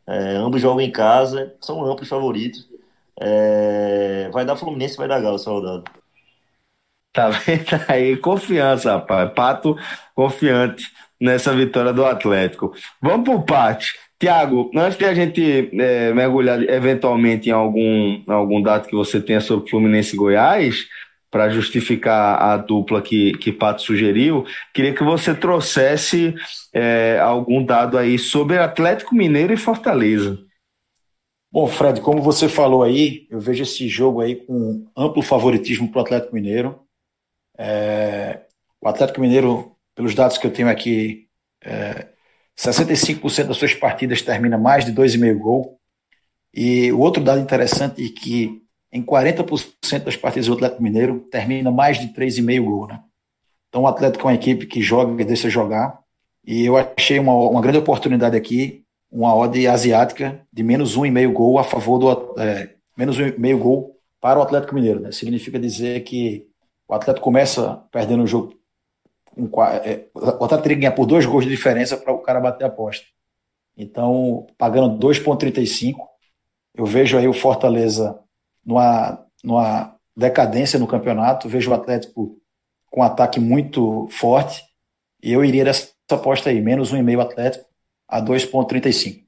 [0.05, 2.67] É, ambos jogam em casa, são amplos favoritos.
[3.17, 5.85] É, vai dar Fluminense, vai dar Galo essa rodada.
[7.15, 8.17] Tá vendo aí?
[8.17, 9.31] Confiança, rapaz.
[9.33, 9.77] Pato
[10.13, 12.73] confiante nessa vitória do Atlético.
[13.01, 13.93] Vamos pro Pate.
[14.19, 19.39] Tiago, antes de a gente é, mergulhar eventualmente em algum, algum dado que você tenha
[19.39, 20.85] sobre Fluminense e Goiás,
[21.31, 26.33] para justificar a dupla que, que Pato sugeriu, queria que você trouxesse
[26.73, 30.39] é, algum dado aí sobre Atlético Mineiro e Fortaleza.
[31.51, 35.99] Bom, Fred, como você falou aí, eu vejo esse jogo aí com amplo favoritismo para
[35.99, 36.84] o Atlético Mineiro.
[37.57, 38.41] É,
[38.81, 41.27] o Atlético Mineiro, pelos dados que eu tenho aqui,
[41.63, 42.07] é,
[42.57, 45.79] 65% das suas partidas termina mais de 2,5 gol.
[46.53, 51.69] E o outro dado interessante é que em 40% das partidas do Atlético Mineiro termina
[51.69, 53.01] mais de 3,5 gol, né?
[53.67, 55.99] Então o Atlético é uma equipe que joga e deixa jogar.
[56.45, 61.59] E eu achei uma, uma grande oportunidade aqui, uma odd asiática de menos 1,5 gol
[61.59, 65.01] a favor do é, menos 1,5 gol para o Atlético Mineiro.
[65.01, 65.11] Né?
[65.11, 66.47] Significa dizer que
[66.87, 68.55] o Atlético começa perdendo o jogo.
[69.37, 69.49] Um,
[69.83, 72.63] é, o Atlético teria que ganhar por dois gols de diferença para o cara bater
[72.63, 73.05] a aposta.
[73.77, 75.97] Então, pagando 2,35,
[76.73, 78.19] eu vejo aí o Fortaleza
[78.65, 82.37] numa, numa decadência no campeonato, vejo o Atlético
[82.89, 84.63] com um ataque muito forte,
[85.21, 87.65] e eu iria dessa aposta aí, menos 1,5 Atlético
[88.07, 89.24] a 2,35.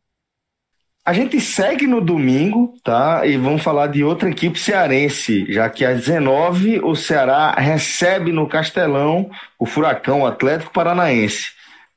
[1.08, 3.26] A gente segue no domingo, tá?
[3.26, 8.46] E vamos falar de outra equipe cearense, já que às 19 o Ceará recebe no
[8.46, 11.52] Castelão o Furacão Atlético Paranaense.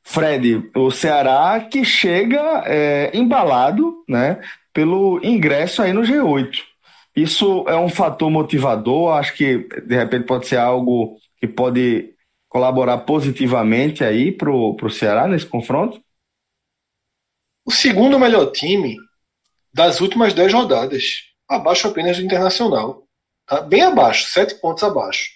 [0.05, 4.39] Fred, o Ceará que chega é, embalado, né,
[4.73, 6.61] pelo ingresso aí no G8.
[7.17, 12.11] Isso é um fator motivador, acho que de repente pode ser algo que pode
[12.49, 16.01] colaborar positivamente aí pro, pro Ceará nesse confronto?
[17.71, 18.99] O segundo melhor time
[19.73, 23.07] das últimas 10 rodadas, abaixo apenas do Internacional.
[23.47, 23.61] Tá?
[23.61, 25.31] Bem abaixo, 7 pontos abaixo.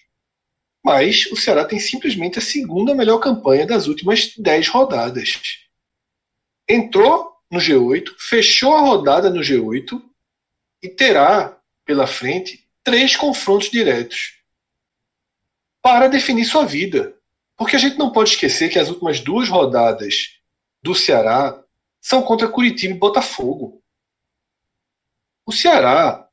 [0.83, 5.61] Mas o Ceará tem simplesmente a segunda melhor campanha das últimas 10 rodadas.
[6.69, 10.03] Entrou no G8, fechou a rodada no G8
[10.83, 14.41] e terá pela frente três confrontos diretos
[15.81, 17.15] para definir sua vida.
[17.57, 20.41] Porque a gente não pode esquecer que as últimas duas rodadas
[20.83, 21.64] do Ceará
[22.05, 23.83] são contra Curitiba e Botafogo.
[25.47, 26.29] O Ceará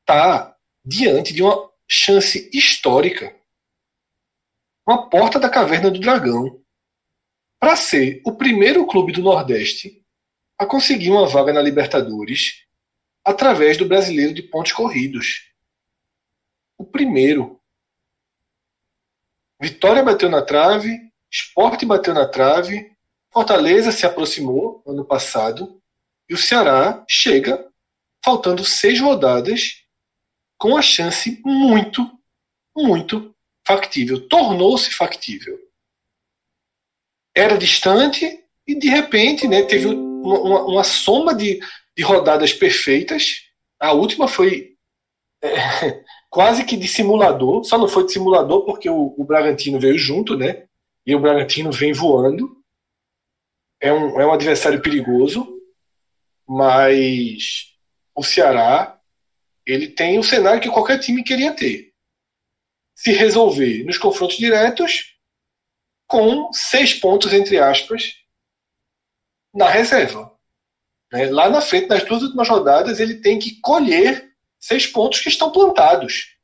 [0.00, 3.32] está diante de uma chance histórica.
[4.84, 6.60] Uma porta da caverna do dragão.
[7.60, 10.04] Para ser o primeiro clube do Nordeste
[10.58, 12.66] a conseguir uma vaga na Libertadores
[13.24, 15.52] através do brasileiro de pontos corridos.
[16.76, 17.60] O primeiro.
[19.60, 22.91] Vitória bateu na trave, Esporte bateu na trave,
[23.32, 25.80] Fortaleza se aproximou ano passado
[26.28, 27.66] e o Ceará chega
[28.22, 29.82] faltando seis rodadas
[30.58, 32.06] com a chance muito,
[32.76, 33.34] muito
[33.66, 34.28] factível.
[34.28, 35.58] Tornou-se factível.
[37.34, 41.58] Era distante e de repente né, teve uma, uma, uma soma de,
[41.96, 43.46] de rodadas perfeitas.
[43.80, 44.76] A última foi
[45.42, 49.96] é, quase que de simulador, só não foi de simulador porque o, o Bragantino veio
[49.96, 50.66] junto, né?
[51.06, 52.61] E o Bragantino vem voando
[53.82, 55.60] é um, é um adversário perigoso,
[56.48, 57.74] mas
[58.14, 58.98] o Ceará
[59.66, 61.92] ele tem o cenário que qualquer time queria ter.
[62.94, 65.16] Se resolver nos confrontos diretos,
[66.06, 68.14] com seis pontos, entre aspas,
[69.52, 70.32] na reserva.
[71.12, 71.28] Né?
[71.30, 75.50] Lá na frente, nas duas últimas rodadas, ele tem que colher seis pontos que estão
[75.50, 76.36] plantados.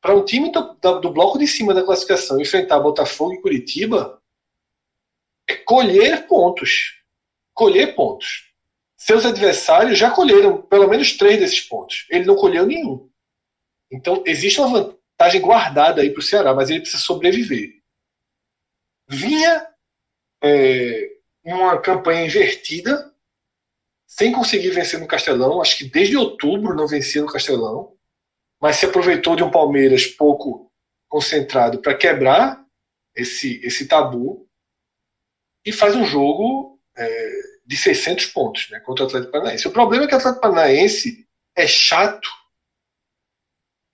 [0.00, 4.22] Para um time do, do bloco de cima da classificação enfrentar Botafogo e Curitiba,
[5.64, 7.00] colher pontos.
[7.52, 8.52] Colher pontos.
[8.96, 12.06] Seus adversários já colheram pelo menos três desses pontos.
[12.10, 13.08] Ele não colheu nenhum.
[13.90, 17.82] Então, existe uma vantagem guardada aí para o Ceará, mas ele precisa sobreviver.
[19.06, 19.66] Vinha
[20.42, 21.10] é,
[21.44, 23.12] uma campanha invertida,
[24.06, 25.60] sem conseguir vencer no Castelão.
[25.60, 27.94] Acho que desde outubro não vencia no Castelão,
[28.60, 30.72] mas se aproveitou de um Palmeiras pouco
[31.08, 32.64] concentrado para quebrar
[33.14, 34.48] esse, esse tabu
[35.64, 37.30] e faz um jogo é,
[37.66, 39.68] de 600 pontos né, contra o Atlético Paranaense.
[39.68, 42.28] O problema é que o Atlético Paranaense é chato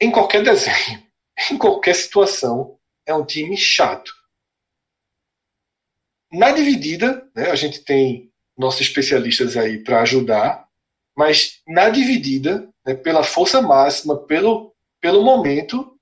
[0.01, 1.07] em qualquer desenho,
[1.51, 2.79] em qualquer situação.
[3.07, 4.13] É um time chato.
[6.33, 10.69] Na dividida, né, a gente tem nossos especialistas aí para ajudar,
[11.17, 15.99] mas na dividida, né, pela força máxima, pelo, pelo momento,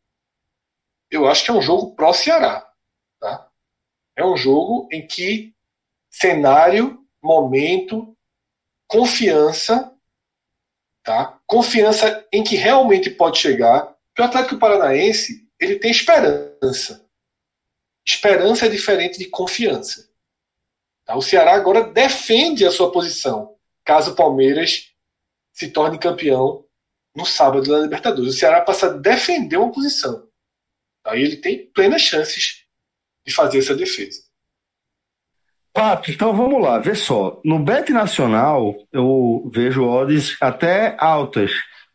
[1.10, 2.70] eu acho que é um jogo pró-Ceará.
[3.18, 3.48] Tá?
[4.16, 5.54] É um jogo em que
[6.10, 8.16] cenário, momento,
[8.86, 9.94] confiança,
[11.02, 11.38] tá?
[11.46, 13.96] Confiança em que realmente pode chegar.
[14.18, 17.06] O Atlético Paranaense, ele tem esperança.
[18.06, 20.08] Esperança é diferente de confiança.
[21.04, 21.16] Tá?
[21.16, 24.92] O Ceará agora defende a sua posição, caso o Palmeiras
[25.52, 26.66] se torne campeão
[27.14, 28.34] no sábado da Libertadores.
[28.34, 30.28] O Ceará passa a defender uma posição.
[31.04, 32.66] Aí ele tem plenas chances
[33.26, 34.27] de fazer essa defesa.
[35.72, 37.40] Pato, então vamos lá, vê só.
[37.44, 41.52] No Bet Nacional, eu vejo odds até altas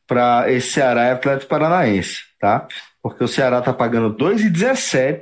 [0.08, 2.68] para esse Ceará e Atlético Paranaense, tá?
[3.02, 5.22] Porque o Ceará tá pagando 2,17,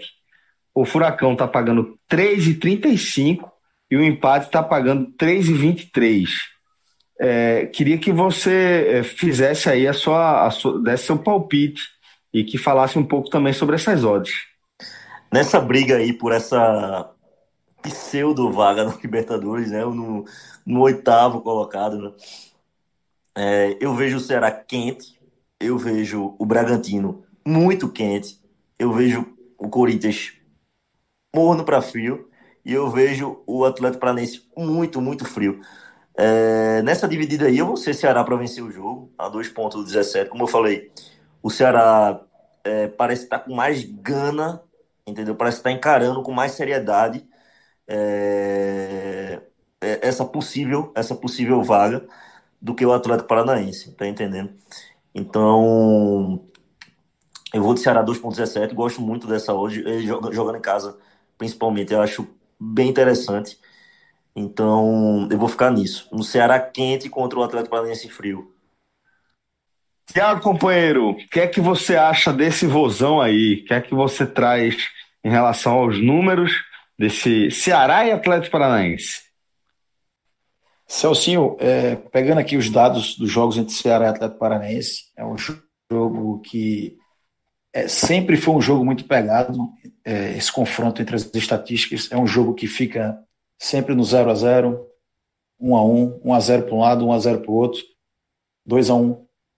[0.73, 3.49] o Furacão tá pagando 3,35
[3.89, 6.27] e o empate tá pagando 3,23.
[7.19, 11.81] É, queria que você é, fizesse aí a sua, a sua, desse seu palpite
[12.33, 14.33] e que falasse um pouco também sobre essas odds.
[15.31, 17.10] Nessa briga aí por essa
[17.81, 19.83] pseudo vaga no Libertadores, né?
[19.83, 20.25] No,
[20.65, 22.11] no oitavo colocado, né?
[23.35, 25.19] É, eu vejo o Ceará quente,
[25.59, 28.41] eu vejo o Bragantino muito quente,
[28.77, 29.25] eu vejo
[29.57, 30.33] o Corinthians
[31.33, 32.29] morno para frio
[32.65, 35.61] e eu vejo o Atlético Paranaense muito, muito frio.
[36.15, 40.27] É, nessa dividida aí, eu vou ser Ceará para vencer o jogo, a 2,17.
[40.27, 40.91] Como eu falei,
[41.41, 42.21] o Ceará
[42.63, 44.61] é, parece estar tá com mais gana,
[45.07, 45.35] entendeu?
[45.35, 47.25] Parece estar tá encarando com mais seriedade
[47.93, 49.41] é,
[49.81, 52.07] é, essa possível essa possível vaga
[52.61, 54.53] do que o Atlético Paranaense, tá entendendo?
[55.13, 56.41] Então,
[57.53, 59.83] eu vou de Ceará 2.17, gosto muito dessa hoje,
[60.31, 60.97] jogando em casa,
[61.37, 62.27] principalmente, eu acho
[62.57, 63.59] bem interessante.
[64.33, 66.07] Então, eu vou ficar nisso.
[66.13, 68.53] No Ceará quente contra o Atlético Paranaense frio.
[70.05, 73.55] Tiago, companheiro, o que é que você acha desse vozão aí?
[73.55, 74.87] O que é que você traz
[75.23, 76.53] em relação aos números
[77.01, 79.23] desse Ceará e Atlético Paranaense?
[80.87, 85.35] Celcinho, é, pegando aqui os dados dos jogos entre Ceará e Atlético Paranaense, é um
[85.35, 86.95] jogo que
[87.73, 89.57] é, sempre foi um jogo muito pegado.
[90.05, 93.17] É, esse confronto entre as estatísticas é um jogo que fica
[93.57, 94.87] sempre no 0 a 0
[95.59, 97.81] 1 a 1 1 a 0 para um lado, 1 a 0 para o outro,
[98.65, 99.13] 2 a 1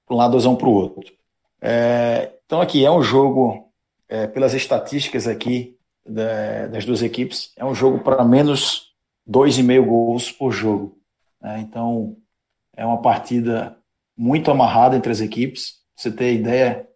[0.06, 1.14] para um lado, 2 a 1 para o outro.
[1.62, 3.70] É, então aqui é um jogo,
[4.08, 5.73] é, pelas estatísticas aqui
[6.06, 8.94] da, das duas equipes, é um jogo para menos
[9.30, 10.98] 2,5 gols por jogo.
[11.42, 11.60] Né?
[11.62, 12.18] Então
[12.76, 13.78] é uma partida
[14.18, 15.82] muito amarrada entre as equipes.
[15.96, 16.88] Pra você ter ideia,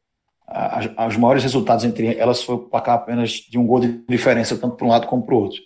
[1.08, 4.76] os maiores resultados entre elas foi para cá apenas de um gol de diferença, tanto
[4.76, 5.60] para um lado como para o outro.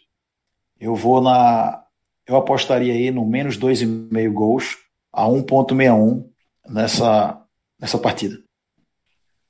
[0.80, 1.84] Eu vou na.
[2.26, 4.78] Eu apostaria aí no menos 2,5 gols
[5.12, 6.26] a 1,61
[6.68, 7.42] nessa,
[7.80, 8.38] nessa partida.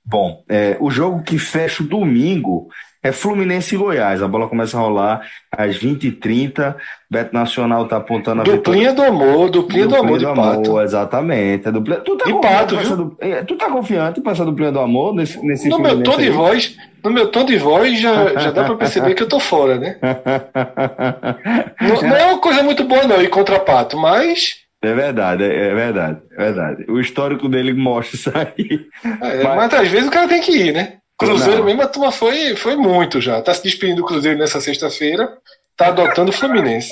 [0.04, 2.70] Bom, é, o jogo que fecha o domingo
[3.04, 4.22] é Fluminense e Goiás.
[4.22, 6.76] A bola começa a rolar às 20h30.
[7.10, 10.70] Beto Nacional tá apontando a Duplinha do amor, duplinha, do amor do pato.
[10.70, 11.68] Amor, exatamente.
[11.68, 12.00] É duplinha...
[12.00, 13.18] Tu tá e pato, viu?
[13.20, 16.30] É, tu tá confiante para essa duplinha do amor nesse, nesse No meu tom de
[16.30, 19.80] voz, no meu tom de voz já, já dá para perceber que eu tô fora,
[19.80, 19.98] né?
[21.82, 24.61] não, não, é uma coisa muito boa não ir contra pato, mas...
[24.84, 26.86] É verdade, é, é verdade, é verdade.
[26.90, 28.88] O histórico dele mostra isso aí.
[29.22, 29.56] É, mas...
[29.56, 30.98] mas às vezes o cara tem que ir, né?
[31.18, 31.66] Cruzeiro não.
[31.66, 33.40] mesmo, a turma foi, foi muito já.
[33.42, 35.30] Tá se despedindo do Cruzeiro nessa sexta-feira,
[35.78, 36.92] tá adotando o Fluminense.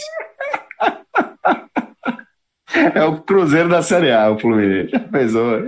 [2.93, 4.91] É o Cruzeiro da Série A, o Fluminense.
[5.11, 5.63] Pensou?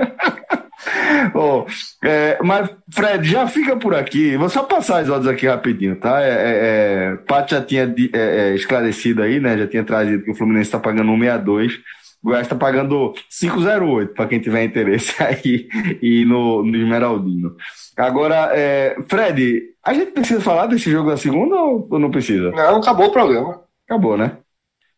[1.34, 1.66] oh,
[2.04, 4.38] é, mas, Fred, já fica por aqui.
[4.38, 6.22] Vou só passar as ordens aqui rapidinho, tá?
[6.22, 9.58] É, é, é Pato já tinha é, é, esclarecido aí, né?
[9.58, 11.80] Já tinha trazido que o Fluminense está pagando 162.
[12.24, 15.68] O Goiás está pagando 508, para quem tiver interesse aí
[16.02, 17.56] e no, no Esmeraldino.
[17.98, 22.52] Agora, é, Fred, a gente precisa falar desse jogo da segunda ou não precisa?
[22.52, 23.64] Não, acabou o programa.
[23.86, 24.38] Acabou, né?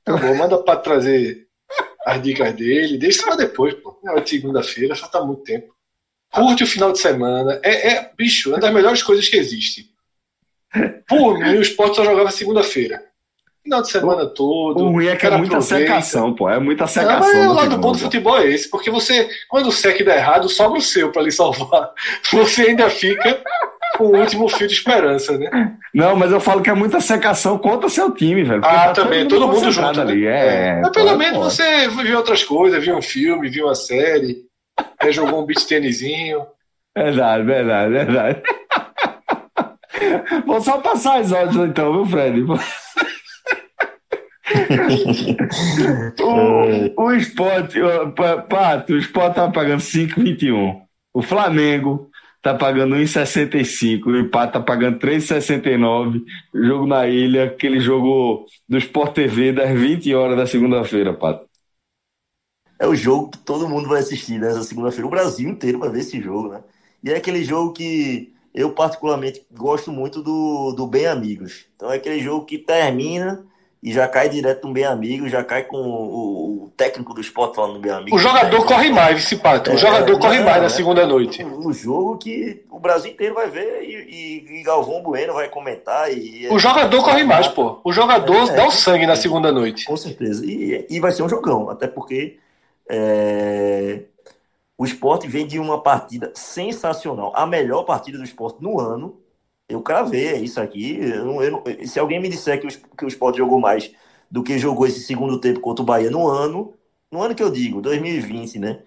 [0.05, 1.47] Acabou, manda para trazer
[2.05, 3.97] as dicas dele, deixa para depois, pô.
[4.05, 5.73] É segunda-feira, já tá muito tempo.
[6.29, 7.59] Curte o final de semana.
[7.63, 9.93] É, é, bicho, é uma das melhores coisas que existe.
[11.07, 13.12] Por mim, o esporte só jogava segunda-feira
[13.63, 14.83] final de semana todo.
[14.83, 15.85] O ruim é que é muita aproveita.
[15.85, 16.49] secação, pô.
[16.49, 17.19] É muita secação.
[17.19, 20.15] Não, mas o lado bom do futebol é esse, porque você, quando o sec dá
[20.15, 21.91] errado, sobra o seu para lhe salvar.
[22.31, 23.41] Você ainda fica
[23.97, 25.75] com o último fio de esperança, né?
[25.93, 28.61] Não, mas eu falo que é muita secação contra seu time, velho.
[28.65, 30.25] Ah, tá também, todo mundo, todo mundo junto ali.
[30.25, 30.79] Né?
[30.79, 34.37] É, mas pelo menos você viu outras coisas, viu um filme, viu uma série,
[35.11, 36.45] jogou um beat tênisinho.
[36.95, 38.41] Verdade, verdade, verdade.
[40.45, 42.43] Vou só passar as horas então, viu, Fred?
[46.19, 47.79] O, o esporte,
[48.49, 50.81] Pato, o esporte tá pagando 5,21.
[51.13, 52.09] O Flamengo
[52.41, 54.05] tá pagando 1,65.
[54.05, 56.23] O empate tá pagando 3,69.
[56.53, 61.47] Jogo na ilha, aquele jogo do Sport TV das 20 horas da segunda-feira, Pato.
[62.77, 65.07] É o jogo que todo mundo vai assistir nessa né, segunda-feira.
[65.07, 66.61] O Brasil inteiro vai ver esse jogo, né?
[67.01, 71.65] E é aquele jogo que eu particularmente gosto muito do, do Bem Amigos.
[71.75, 73.45] Então é aquele jogo que termina
[73.83, 77.57] e já cai direto no bem amigo, já cai com o, o técnico do esporte
[77.57, 78.15] falando do bem amigo.
[78.15, 78.65] O jogador né?
[78.65, 79.71] corre mais, esse pato.
[79.71, 81.43] O é, jogador é, corre mais na segunda noite.
[81.43, 86.09] O jogo que o Brasil inteiro vai ver e, e, e Galvão Bueno vai comentar.
[86.13, 87.81] E, o jogador corre mais, pô.
[87.83, 89.85] O jogador é, dá o sangue na segunda noite.
[89.85, 90.45] Com certeza.
[90.45, 92.37] E, e vai ser um jogão, até porque
[92.89, 93.99] é,
[94.77, 97.33] o esporte vem de uma partida sensacional.
[97.35, 99.17] A melhor partida do esporte no ano
[99.69, 100.99] eu cravei isso aqui.
[100.99, 103.91] Eu, eu, se alguém me disser que o, que o Sport jogou mais
[104.29, 106.73] do que jogou esse segundo tempo contra o Bahia no ano,
[107.11, 108.83] no ano que eu digo, 2020, né?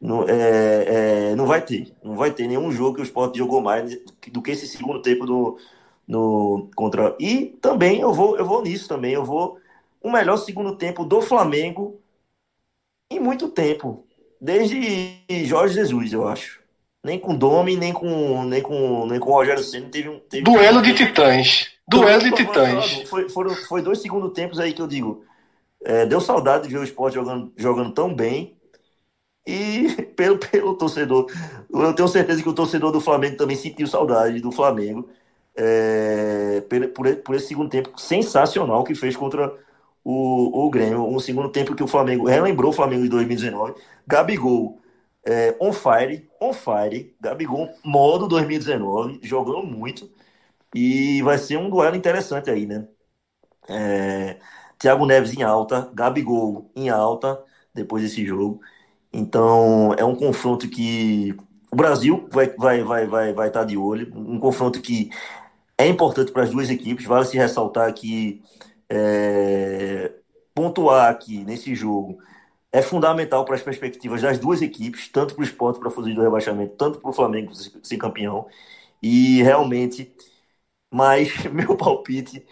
[0.00, 1.94] No, é, é, não vai ter.
[2.02, 3.98] Não vai ter nenhum jogo que o Sport jogou mais
[4.32, 5.58] do que esse segundo tempo do,
[6.06, 7.16] no, contra.
[7.20, 9.12] E também eu vou, eu vou nisso também.
[9.12, 9.58] Eu vou
[10.02, 12.00] o melhor segundo tempo do Flamengo
[13.10, 14.06] em muito tempo.
[14.40, 16.65] Desde Jorge Jesus, eu acho.
[17.06, 20.18] Nem com Domi, nem com, nem com, nem com o Rogério Senna teve um.
[20.18, 21.68] Teve Duelo de titãs.
[21.88, 23.02] Duelo de titãs.
[23.08, 25.24] Foi, foram, foi dois segundos tempos aí que eu digo.
[25.84, 28.56] É, deu saudade de ver o esporte jogando, jogando tão bem.
[29.46, 29.86] E
[30.16, 31.30] pelo, pelo torcedor,
[31.70, 35.08] eu tenho certeza que o torcedor do Flamengo também sentiu saudade do Flamengo.
[35.58, 39.54] É, por, por esse segundo tempo sensacional que fez contra
[40.02, 41.06] o, o Grêmio.
[41.06, 43.74] Um segundo tempo que o Flamengo relembrou o Flamengo de 2019.
[44.08, 44.80] Gabigol
[45.26, 47.14] é, on fire, on fire.
[47.20, 50.10] Gabigol, modo 2019, jogando muito.
[50.74, 52.86] E vai ser um duelo interessante aí, né?
[53.68, 54.38] É,
[54.78, 57.42] Thiago Neves em alta, Gabigol em alta
[57.74, 58.60] depois desse jogo.
[59.12, 61.34] Então é um confronto que
[61.72, 65.10] o Brasil vai vai vai vai vai estar tá de olho, um confronto que
[65.78, 67.06] é importante para as duas equipes.
[67.06, 68.42] Vale se ressaltar que
[68.90, 70.12] é,
[70.54, 72.18] pontuar aqui nesse jogo
[72.72, 76.22] é fundamental para as perspectivas das duas equipes, tanto para o esporte para fugir do
[76.22, 78.46] rebaixamento, tanto para o Flamengo ser campeão.
[79.02, 80.12] E realmente,
[80.92, 82.44] mas meu palpite,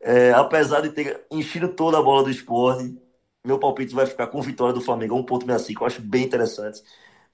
[0.00, 2.96] é, apesar de ter enchido toda a bola do esporte,
[3.46, 5.82] meu palpite vai ficar com vitória do Flamengo 1.65.
[5.82, 6.82] Eu acho bem interessante.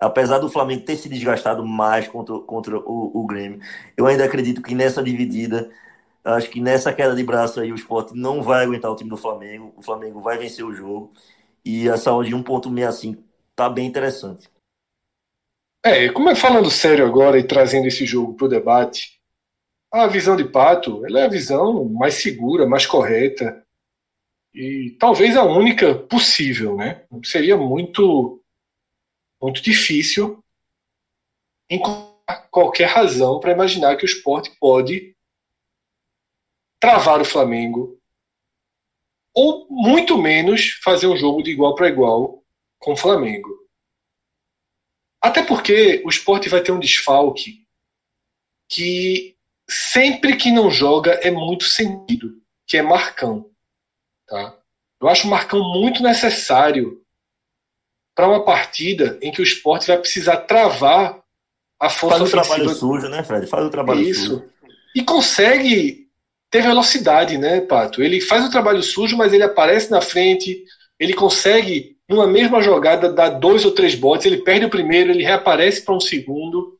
[0.01, 3.61] Apesar do Flamengo ter se desgastado mais contra, contra o, o Grêmio,
[3.97, 5.71] eu ainda acredito que nessa dividida
[6.25, 9.17] Acho que nessa queda de braço aí o esporte não vai aguentar o time do
[9.17, 9.73] Flamengo.
[9.77, 11.13] O Flamengo vai vencer o jogo.
[11.65, 13.23] E a saúde de 1.65
[13.57, 14.51] tá bem interessante.
[15.85, 19.21] É, como é falando sério agora e trazendo esse jogo para o debate,
[19.93, 23.65] a visão de Pato ela é a visão mais segura, mais correta
[24.53, 27.05] e talvez a única possível, né?
[27.25, 28.41] Seria muito
[29.41, 30.43] muito difícil
[31.69, 35.15] encontrar qualquer razão para imaginar que o esporte pode
[36.81, 38.01] travar o Flamengo,
[39.35, 42.43] ou muito menos fazer um jogo de igual para igual
[42.79, 43.49] com o Flamengo.
[45.21, 47.67] Até porque o esporte vai ter um desfalque
[48.69, 49.37] que
[49.69, 53.51] sempre que não joga é muito sentido, que é Marcão.
[54.27, 54.57] Tá?
[55.01, 57.03] Eu acho o Marcão muito necessário
[58.15, 61.23] para uma partida em que o esporte vai precisar travar
[61.81, 63.47] a força Faz o trabalho sujo, né, Fred?
[63.47, 64.27] Faz o trabalho Isso.
[64.27, 64.53] sujo.
[64.95, 66.04] E consegue
[66.55, 68.01] ter velocidade, né, Pato?
[68.01, 70.63] Ele faz o trabalho sujo, mas ele aparece na frente,
[71.01, 75.25] ele consegue, numa mesma jogada, dar dois ou três botes, ele perde o primeiro, ele
[75.25, 76.79] reaparece para um segundo.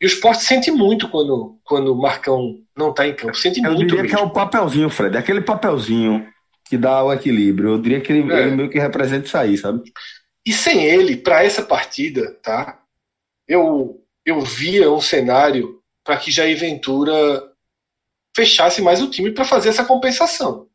[0.00, 3.36] E o esporte sente muito quando, quando o Marcão não está em campo.
[3.36, 3.80] Sente Eu muito.
[3.88, 4.16] diria mesmo.
[4.16, 5.14] que é o papelzinho, Fred.
[5.16, 6.26] É aquele papelzinho
[6.64, 7.72] que dá o equilíbrio.
[7.72, 8.40] Eu diria que ele, É.
[8.46, 9.82] ele meio que representa isso aí, sabe?
[10.46, 12.78] E sem ele, para essa partida, tá?
[13.46, 17.42] Eu, eu via um cenário para que Jair Ventura
[18.34, 20.68] fechasse mais o time para fazer essa compensação.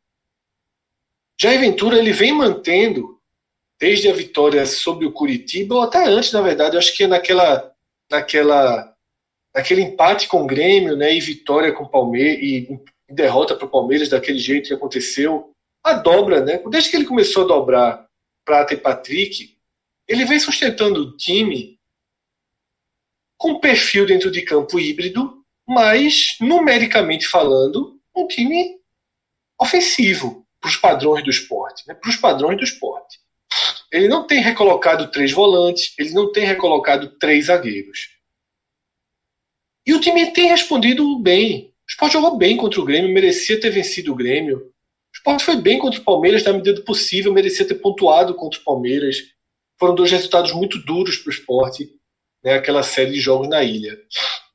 [1.40, 3.18] Jair Ventura ele vem mantendo
[3.78, 7.06] desde a vitória sobre o Curitiba ou até antes, na verdade, eu acho que é
[7.06, 7.72] naquela
[8.10, 8.94] naquela
[9.54, 13.70] naquele empate com o Grêmio, né, e vitória com o Palmeiras e derrota para o
[13.70, 15.52] Palmeiras daquele jeito que aconteceu,
[15.82, 16.62] a dobra, né?
[16.70, 18.06] Desde que ele começou a dobrar
[18.44, 19.56] Prata e Patrick,
[20.06, 21.78] ele vem sustentando o time
[23.36, 25.39] com um perfil dentro de campo híbrido,
[25.70, 28.80] mas numericamente falando, um time
[29.56, 31.94] ofensivo para os padrões do esporte, né?
[31.94, 33.20] para os padrões do esporte.
[33.92, 38.08] Ele não tem recolocado três volantes, ele não tem recolocado três zagueiros.
[39.86, 41.72] E o time tem respondido bem.
[41.86, 44.58] O esporte jogou bem contra o Grêmio, merecia ter vencido o Grêmio.
[44.58, 44.72] O
[45.14, 48.64] esporte foi bem contra o Palmeiras na medida do possível, merecia ter pontuado contra o
[48.64, 49.18] Palmeiras.
[49.78, 51.88] Foram dois resultados muito duros para o esporte,
[52.42, 53.96] né, aquela série de jogos na ilha.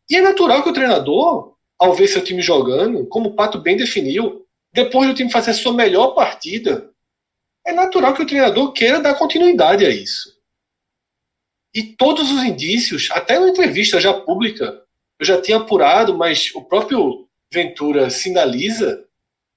[0.10, 3.76] E é natural que o treinador, ao ver seu time jogando, como o Pato bem
[3.76, 6.92] definiu, depois do time fazer a sua melhor partida,
[7.66, 10.36] é natural que o treinador queira dar continuidade a isso.
[11.74, 14.82] E todos os indícios, até na entrevista já pública,
[15.20, 19.06] eu já tinha apurado, mas o próprio Ventura sinaliza,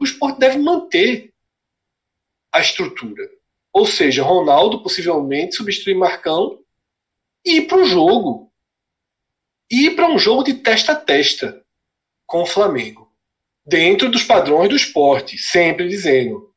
[0.00, 1.32] o esporte deve manter
[2.52, 3.28] a estrutura.
[3.72, 6.60] Ou seja, Ronaldo possivelmente substituir Marcão
[7.44, 8.47] e ir para o jogo.
[9.70, 11.62] Ir para um jogo de testa a testa
[12.26, 13.10] com o Flamengo.
[13.66, 16.52] Dentro dos padrões do esporte, sempre dizendo.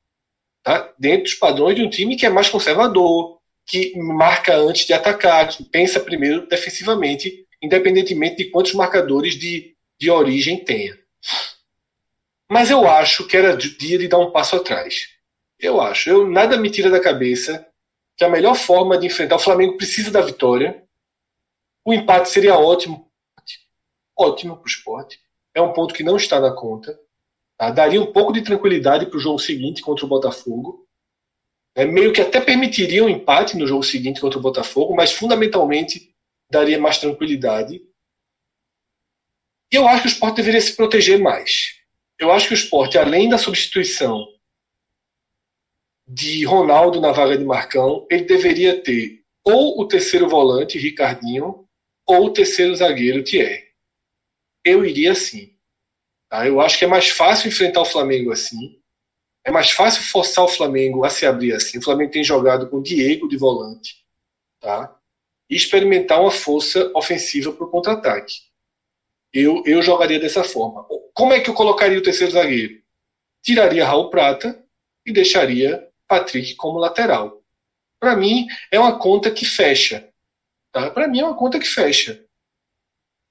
[0.64, 0.94] Tá?
[0.98, 5.48] Dentro dos padrões de um time que é mais conservador, que marca antes de atacar,
[5.48, 10.98] que pensa primeiro defensivamente, independentemente de quantos marcadores de, de origem tenha.
[12.50, 15.08] Mas eu acho que era dia de dar um passo atrás.
[15.60, 16.10] Eu acho.
[16.10, 17.66] Eu, nada me tira da cabeça
[18.18, 20.84] que a melhor forma de enfrentar o Flamengo precisa da vitória.
[21.86, 23.12] O empate seria ótimo.
[24.18, 25.20] Ótimo para o esporte.
[25.54, 27.00] É um ponto que não está na conta.
[27.58, 27.72] Tá?
[27.72, 30.88] Daria um pouco de tranquilidade para o jogo seguinte contra o Botafogo.
[31.76, 36.14] É, meio que até permitiria um empate no jogo seguinte contra o Botafogo, mas fundamentalmente
[36.52, 37.82] daria mais tranquilidade.
[39.72, 41.80] E eu acho que o esporte deveria se proteger mais.
[42.20, 44.28] Eu acho que o esporte, além da substituição
[46.06, 51.61] de Ronaldo na vaga de Marcão, ele deveria ter ou o terceiro volante, Ricardinho,
[52.12, 53.64] ou o terceiro zagueiro, Thierry.
[54.64, 55.56] Eu iria assim.
[56.30, 56.48] Tá?
[56.48, 58.80] Eu acho que é mais fácil enfrentar o Flamengo assim.
[59.44, 61.80] É mais fácil forçar o Flamengo a se abrir assim.
[61.80, 64.06] O Flamengo tem jogado com o Diego de volante.
[64.60, 64.96] Tá?
[65.50, 68.36] E experimentar uma força ofensiva para o contra-ataque.
[69.34, 70.86] Eu, eu jogaria dessa forma.
[71.14, 72.82] Como é que eu colocaria o terceiro zagueiro?
[73.42, 74.64] Tiraria Raul Prata
[75.06, 77.42] e deixaria Patrick como lateral.
[78.00, 80.11] Para mim, é uma conta que fecha.
[80.72, 80.90] Tá?
[80.90, 82.26] Para mim, é uma conta que fecha.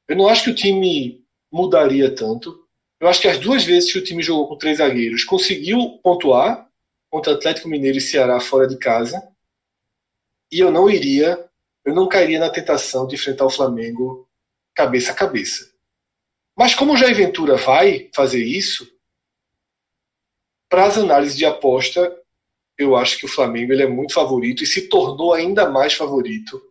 [0.08, 2.66] Eu não acho que o time mudaria tanto.
[3.00, 6.68] Eu acho que as duas vezes que o time jogou com três zagueiros conseguiu pontuar
[7.10, 9.20] contra Atlético Mineiro e Ceará fora de casa.
[10.52, 11.48] E eu não iria,
[11.84, 14.28] eu não cairia na tentação de enfrentar o Flamengo
[14.74, 15.72] cabeça a cabeça.
[16.56, 18.90] Mas como o Jair Ventura vai fazer isso,
[20.68, 22.16] para as análises de aposta,
[22.78, 26.69] eu acho que o Flamengo ele é muito favorito e se tornou ainda mais favorito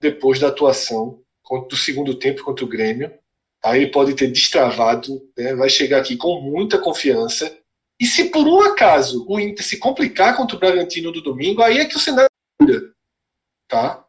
[0.00, 1.22] depois da atuação
[1.68, 3.12] do segundo tempo contra o Grêmio.
[3.64, 7.58] Aí ele pode ter destravado, né, vai chegar aqui com muita confiança.
[8.00, 11.78] E se por um acaso o Inter se complicar contra o Bragantino do domingo, aí
[11.78, 12.30] é que o cenário
[12.60, 12.92] muda.
[13.66, 14.06] Tá?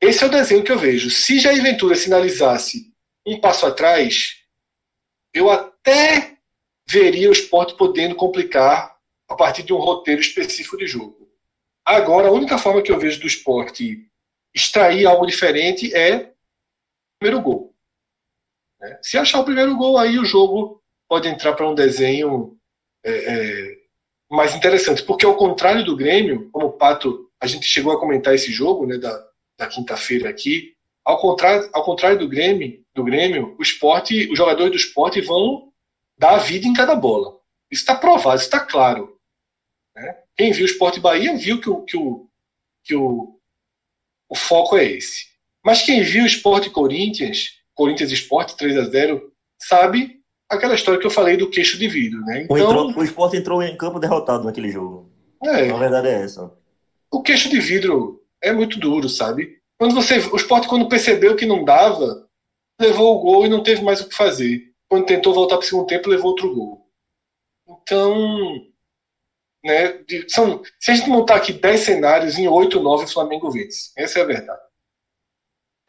[0.00, 1.08] Esse é o desenho que eu vejo.
[1.08, 2.92] Se Jair Ventura sinalizasse
[3.26, 4.36] um passo atrás,
[5.32, 6.36] eu até
[6.86, 8.94] veria o esporte podendo complicar
[9.28, 11.32] a partir de um roteiro específico de jogo.
[11.84, 14.06] Agora, a única forma que eu vejo do esporte
[14.54, 17.74] extrair algo diferente é o primeiro gol.
[18.80, 18.98] Né?
[19.02, 22.56] Se achar o primeiro gol, aí o jogo pode entrar para um desenho
[23.04, 23.76] é, é,
[24.30, 25.02] mais interessante.
[25.02, 28.86] Porque, ao contrário do Grêmio, como o Pato, a gente chegou a comentar esse jogo
[28.86, 29.28] né, da,
[29.58, 30.74] da quinta-feira aqui,
[31.04, 35.70] ao contrário, ao contrário do Grêmio, do Grêmio, o esporte, os jogadores do esporte vão
[36.16, 37.38] dar a vida em cada bola.
[37.70, 39.18] Isso está provado, isso está claro.
[39.94, 40.16] Né?
[40.36, 42.28] Quem viu o Esporte Bahia viu que, o, que, o,
[42.82, 43.33] que o,
[44.28, 45.26] o foco é esse.
[45.64, 51.06] Mas quem viu o Esporte Corinthians, Corinthians Esporte 3 a 0 sabe aquela história que
[51.06, 52.20] eu falei do queixo de vidro.
[52.20, 52.42] Né?
[52.44, 55.10] Então, o, entrou, o Esporte entrou em campo derrotado naquele jogo.
[55.42, 56.52] É, a verdade é essa.
[57.10, 59.58] O queixo de vidro é muito duro, sabe?
[59.78, 62.26] Quando você, o Esporte, quando percebeu que não dava,
[62.80, 64.72] levou o gol e não teve mais o que fazer.
[64.88, 66.88] Quando tentou voltar para o segundo tempo, levou outro gol.
[67.66, 68.66] Então,
[69.64, 73.50] né, de, são, se a gente montar aqui 10 cenários, em 8, 9 o Flamengo
[73.50, 73.90] vence.
[73.96, 74.60] Essa é a verdade.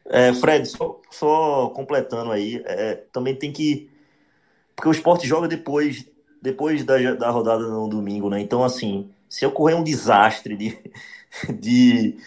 [0.07, 3.89] É, Fred, só, só completando aí, é, também tem que.
[4.75, 6.05] Porque o esporte joga depois,
[6.41, 8.39] depois da, da rodada no domingo, né?
[8.39, 10.79] Então, assim, se ocorrer um desastre de,
[11.59, 12.17] de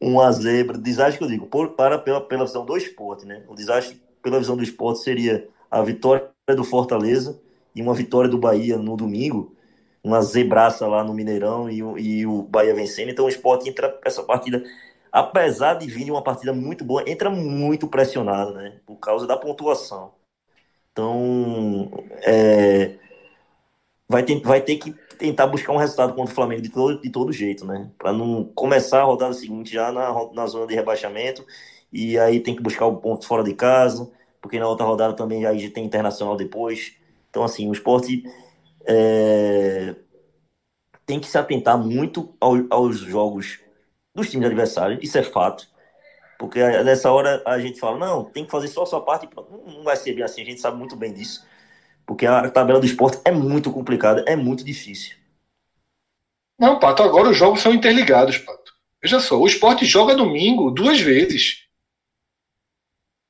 [0.00, 3.42] uma zebra, desastre que eu digo, por, para pela, pela visão do esporte, né?
[3.48, 7.38] O desastre pela visão do esporte seria a vitória do Fortaleza
[7.74, 9.54] e uma vitória do Bahia no domingo
[10.04, 13.08] uma zebraça lá no Mineirão e, e o Bahia vencendo.
[13.08, 14.62] Então o esporte entra essa partida,
[15.10, 18.76] apesar de vir uma partida muito boa, entra muito pressionado, né?
[18.84, 20.12] Por causa da pontuação.
[20.92, 21.90] Então
[22.22, 22.96] é,
[24.06, 27.10] vai, ter, vai ter que tentar buscar um resultado contra o Flamengo de todo, de
[27.10, 27.90] todo jeito, né?
[27.98, 31.46] Para não começar a rodada seguinte já na, na zona de rebaixamento.
[31.90, 34.10] E aí tem que buscar o ponto fora de casa,
[34.42, 36.96] porque na outra rodada também já tem internacional depois.
[37.30, 38.24] Então, assim, o esporte
[38.86, 39.94] é,
[41.06, 43.60] tem que se atentar muito ao, aos jogos
[44.14, 45.68] dos times adversários, isso é fato.
[46.38, 49.28] Porque nessa hora a gente fala, não, tem que fazer só a sua parte.
[49.66, 51.46] Não vai ser bem assim, a gente sabe muito bem disso.
[52.06, 55.16] Porque a tabela do esporte é muito complicada, é muito difícil.
[56.58, 58.72] Não, Pato, agora os jogos são interligados, Pato.
[59.02, 61.64] Veja só, o esporte joga domingo duas vezes.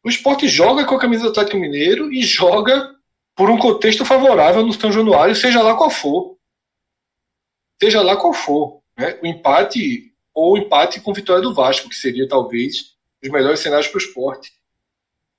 [0.04, 2.93] O esporte joga com a camisa do Atlético Mineiro e joga
[3.36, 6.36] por um contexto favorável no São Januário, seja lá qual for.
[7.82, 8.80] Seja lá qual for.
[8.96, 9.18] Né?
[9.22, 13.88] O empate, ou o empate com vitória do Vasco, que seria talvez os melhores cenários
[13.88, 14.52] para o esporte.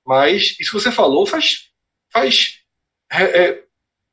[0.04, 1.70] Mas isso que você falou faz,
[2.12, 2.60] faz
[3.10, 3.64] é, é,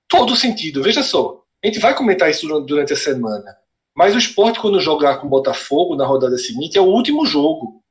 [0.07, 0.81] todo sentido.
[0.81, 3.57] Veja só, a gente vai comentar isso durante a semana.
[3.95, 7.83] Mas o esporte, quando jogar com o Botafogo na rodada seguinte, é o último jogo.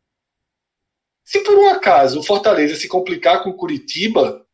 [1.25, 4.45] Se por um acaso o Fortaleza se complicar com o Curitiba,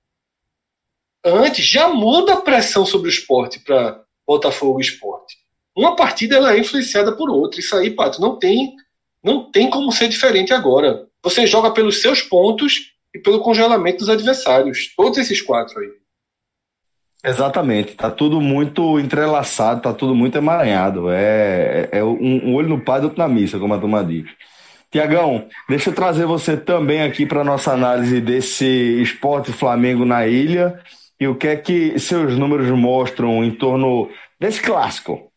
[1.25, 5.37] antes já muda a pressão sobre o esporte para Botafogo esporte.
[5.77, 7.61] Uma partida ela é influenciada por outra.
[7.61, 8.75] Isso aí, Pato, não tem,
[9.23, 11.07] não tem como ser diferente agora.
[11.23, 14.93] Você joga pelos seus pontos e pelo congelamento dos adversários.
[14.97, 15.89] Todos esses quatro aí.
[17.25, 21.11] Exatamente, tá tudo muito entrelaçado, tá tudo muito emaranhado.
[21.11, 24.29] É, é, é um, um olho no padre, outro na missa, como a turma diz.
[24.91, 30.81] Tiagão, deixa eu trazer você também aqui para nossa análise desse esporte Flamengo na ilha
[31.21, 34.09] e o que é que seus números mostram em torno
[34.39, 35.31] desse clássico.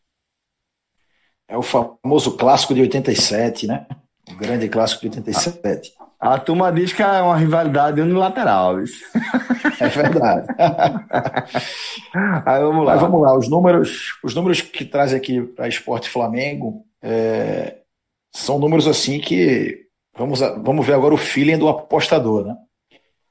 [1.48, 3.86] É o famoso clássico de 87, né?
[4.30, 5.92] O grande clássico de 87.
[6.18, 8.80] A turma diz que é uma rivalidade unilateral.
[8.80, 9.04] Isso.
[9.80, 10.46] É verdade.
[12.46, 12.92] Aí vamos lá.
[12.92, 17.78] Mas vamos lá, os números, os números que traz aqui para Esporte Flamengo é,
[18.32, 22.56] são números assim que vamos, vamos ver agora o feeling do apostador, né?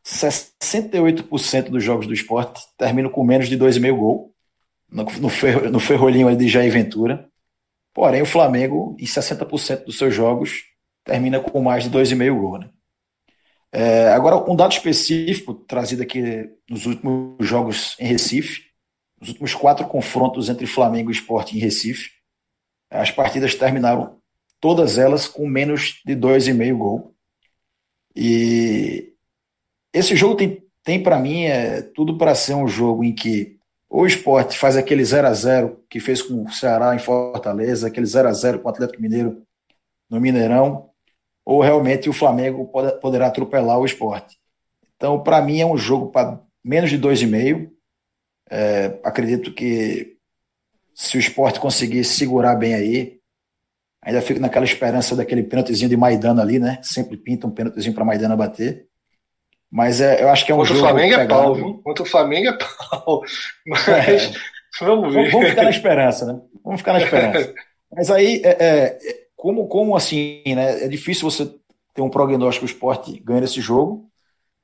[0.05, 4.33] 68% dos jogos do esporte terminam com menos de 2,5 gol
[4.89, 7.29] no, no, ferro, no ferrolhinho de Jair Ventura.
[7.93, 10.63] Porém, o Flamengo, em 60% dos seus jogos,
[11.03, 12.59] termina com mais de 2,5 gol.
[12.59, 12.69] Né?
[13.71, 18.63] É, agora, um dado específico trazido aqui nos últimos jogos em Recife,
[19.19, 22.09] nos últimos quatro confrontos entre Flamengo e Esporte em Recife,
[22.89, 24.19] as partidas terminaram
[24.59, 27.15] todas elas com menos de 2,5 gol.
[28.15, 29.10] E
[29.93, 33.57] esse jogo tem, tem para mim, é, tudo para ser um jogo em que
[33.89, 38.05] o esporte faz aquele 0 a 0 que fez com o Ceará em Fortaleza, aquele
[38.05, 39.43] 0 a 0 com o Atlético Mineiro
[40.09, 40.89] no Mineirão,
[41.45, 44.37] ou realmente o Flamengo pode, poderá atropelar o esporte.
[44.95, 47.69] Então, para mim, é um jogo para menos de 2,5.
[48.49, 50.17] É, acredito que
[50.93, 53.19] se o esporte conseguir segurar bem aí,
[54.01, 56.79] ainda fico naquela esperança daquele pênaltizinho de Maidana ali, né?
[56.83, 58.87] Sempre pinta um pênaltizinho para Maidana bater.
[59.71, 60.85] Mas é, eu acho que é um Contra jogo.
[60.85, 61.41] o Flamengo é pegado.
[61.43, 61.81] pau, viu?
[61.83, 63.21] Contra o Flamengo é pau.
[63.65, 64.31] Mas É.
[64.81, 65.31] vamos ver.
[65.31, 66.41] Vamos ficar na esperança, né?
[66.63, 67.53] Vamos ficar na esperança.
[67.95, 68.99] Mas aí, é, é,
[69.35, 70.83] como, como assim, né?
[70.83, 71.45] É difícil você
[71.93, 74.09] ter um prognóstico do esporte ganhando esse jogo.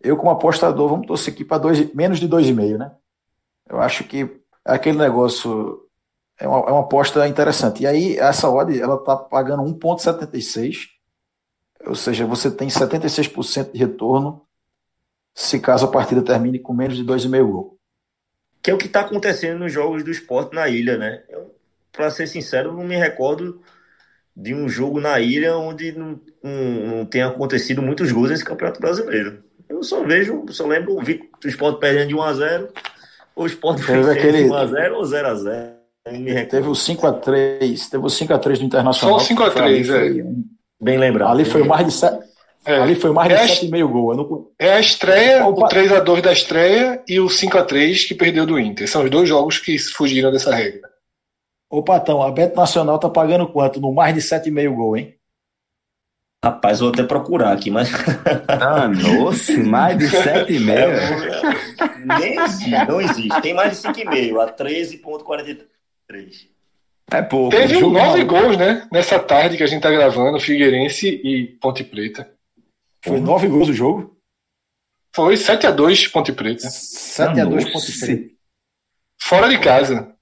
[0.02, 1.62] Eu, como apostador, vamos torcer aqui para
[1.94, 2.92] menos de 2,5, né?
[3.70, 4.30] Eu acho que
[4.64, 5.82] aquele negócio
[6.40, 7.84] é uma, é uma aposta interessante.
[7.84, 10.86] E aí, essa odd, ela tá pagando 1,76,
[11.86, 14.47] ou seja, você tem 76% de retorno
[15.40, 17.78] se caso a partida termine com menos de 2,5 gol.
[18.62, 21.22] Que é o que está acontecendo nos jogos do esporte na ilha, né?
[21.30, 21.54] Eu,
[21.92, 23.62] pra ser sincero, não me recordo
[24.36, 28.80] de um jogo na ilha onde não, não, não tenha acontecido muitos gols nesse Campeonato
[28.80, 29.44] Brasileiro.
[29.70, 32.70] Eu só vejo, só lembro vi o esporte perdendo de 1x0,
[33.36, 35.74] ou o esporte vencendo aquele- de 1x0 ou 0x0.
[36.08, 36.50] Não me recordo.
[36.52, 39.20] Teve o 5x3, teve o 5x3 do Internacional.
[39.20, 40.44] Só o 5 a 3, que foi- um-
[40.82, 41.32] Bem lembrado.
[41.32, 42.17] Ali foi mais de 7,
[42.68, 42.78] É.
[42.82, 44.16] ali foi mais de É a- 7,5 gol.
[44.16, 45.66] Não, É a estreia, Opa.
[45.66, 48.88] o 3x2 da estreia e o 5x3 que perdeu do Inter.
[48.90, 50.88] São os dois jogos que fugiram dessa regra.
[51.70, 53.80] Ô, Patão, a Beto Nacional tá pagando quanto?
[53.80, 55.14] No mais de 7,5 gol, hein?
[56.44, 57.90] Rapaz, vou até procurar aqui, mas.
[58.48, 60.70] Danou-se, mais de 7,5.
[60.72, 63.42] É, nem existe, não existe.
[63.42, 65.66] Tem mais de 5,5, a 13,43.
[67.12, 67.50] É pouco.
[67.56, 68.88] Teve nove gols, né?
[68.92, 72.30] Nessa tarde que a gente tá gravando, Figueirense e Ponte Preta.
[73.08, 74.18] Foi 9 gols o jogo.
[75.14, 76.68] Foi 7x2 Ponte Preta.
[76.68, 77.72] 7x2 Nossa.
[77.72, 78.32] ponto três.
[79.20, 80.14] Fora de casa.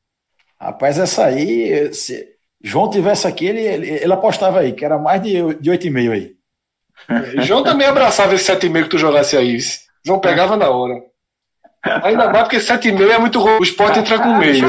[0.59, 2.25] Rapaz, essa aí, se
[2.63, 6.35] João tivesse aqui, ele, ele, ele apostava aí, que era mais de, de 8,5 aí.
[7.43, 9.57] João também abraçava esse 7,5 que tu jogasse aí.
[10.05, 10.95] João pegava na hora.
[12.03, 13.59] Ainda mais porque 7,5 é muito ruim.
[13.59, 14.65] O esporte entra com meio.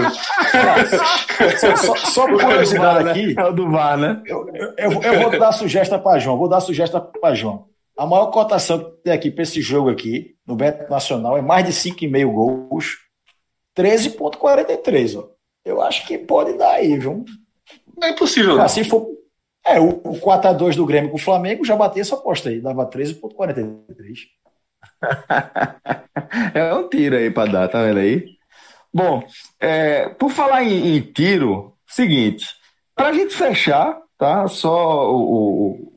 [1.59, 4.21] Só, só, só por curiosidade aqui, É o do VAR, né?
[4.27, 4.47] eu,
[4.77, 7.69] eu, eu vou dar sugestão para João, vou dar sugestão para João.
[7.99, 11.65] A maior cotação que tem aqui para esse jogo aqui, no Beto Nacional, é mais
[11.65, 12.99] de 5,5 gols,
[13.77, 15.17] 13,43.
[15.19, 15.29] ó.
[15.65, 17.25] Eu acho que pode dar aí, viu?
[17.97, 18.61] Não é impossível.
[18.61, 19.07] Ah, se for.
[19.67, 22.89] É, o, o 4x2 do Grêmio com o Flamengo já bateu essa aposta aí, dava
[22.89, 24.19] 13,43.
[26.55, 28.27] É um tiro aí pra dar, tá vendo aí?
[28.93, 29.23] Bom,
[29.61, 32.47] é, por falar em, em tiro, seguinte,
[32.95, 34.47] pra gente fechar, tá?
[34.49, 35.96] Só o- o-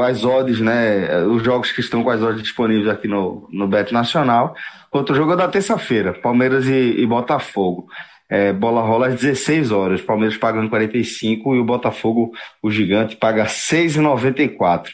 [0.00, 1.18] as odds, né?
[1.24, 4.54] Os jogos que estão com as odds disponíveis aqui no, no Bet Nacional.
[4.90, 7.86] Outro jogo é da terça-feira, Palmeiras e, e Botafogo.
[8.28, 12.32] É, bola rola às 16 horas, Palmeiras pagando 45 e o Botafogo,
[12.62, 14.88] o gigante, paga 6,94.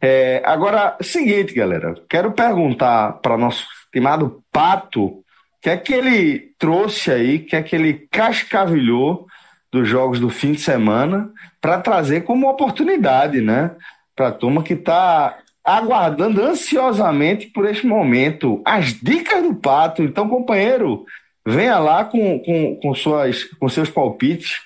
[0.00, 5.24] É, agora, seguinte, galera, quero perguntar para nosso estimado Pato, o
[5.60, 9.26] que é que ele trouxe aí, o que é que ele cascavilhou
[9.72, 11.30] dos jogos do fim de semana
[11.60, 13.72] para trazer como oportunidade, né?
[14.18, 18.60] Para a turma que está aguardando ansiosamente por este momento.
[18.64, 20.02] As dicas do Pato.
[20.02, 21.06] Então, companheiro,
[21.46, 24.60] venha lá com, com, com, suas, com seus palpites.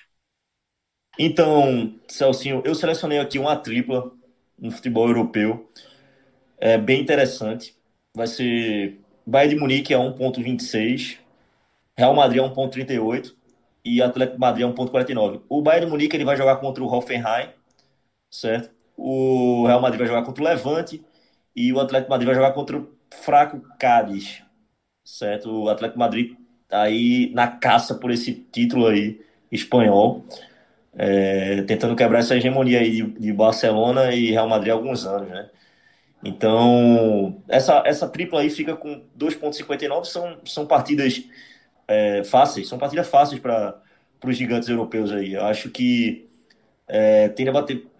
[1.18, 4.10] Então, Celcinho, eu selecionei aqui uma tripla
[4.58, 5.70] no futebol europeu.
[6.58, 7.76] É bem interessante.
[8.16, 11.18] Vai ser Bayern de Munique a 1.26,
[11.98, 13.34] Real Madrid a 1.38
[13.84, 15.42] e Atlético Madrid a 1.49.
[15.46, 17.50] O Bayern de Munique ele vai jogar contra o Hoffenheim,
[18.30, 18.81] certo?
[19.04, 21.04] O Real Madrid vai jogar contra o Levante
[21.56, 24.44] e o Atlético Madrid vai jogar contra o fraco Cádiz,
[25.04, 25.64] certo?
[25.64, 26.36] O Atlético Madrid
[26.68, 30.24] tá aí na caça por esse título aí espanhol,
[30.94, 35.28] é, tentando quebrar essa hegemonia aí de, de, Barcelona e Real Madrid há alguns anos,
[35.28, 35.50] né?
[36.24, 41.24] Então, essa, essa tripla aí fica com 2,59, são, são partidas
[41.88, 43.82] é, fáceis, são partidas fáceis para
[44.24, 45.32] os gigantes europeus aí.
[45.32, 46.28] Eu acho que
[46.86, 47.91] é, tende a bater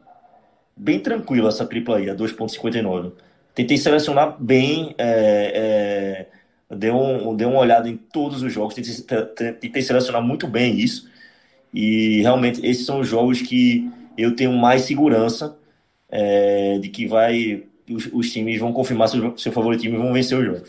[0.82, 3.12] bem tranquilo essa tripla aí, a 2,59.
[3.54, 6.26] Tentei selecionar bem, é,
[6.70, 11.08] é, um, dei uma olhada em todos os jogos, tentei, tentei selecionar muito bem isso.
[11.72, 15.56] E realmente esses são os jogos que eu tenho mais segurança
[16.10, 20.36] é, de que vai os, os, times vão confirmar seu, seu favoritismo e vão vencer
[20.36, 20.64] o jogo.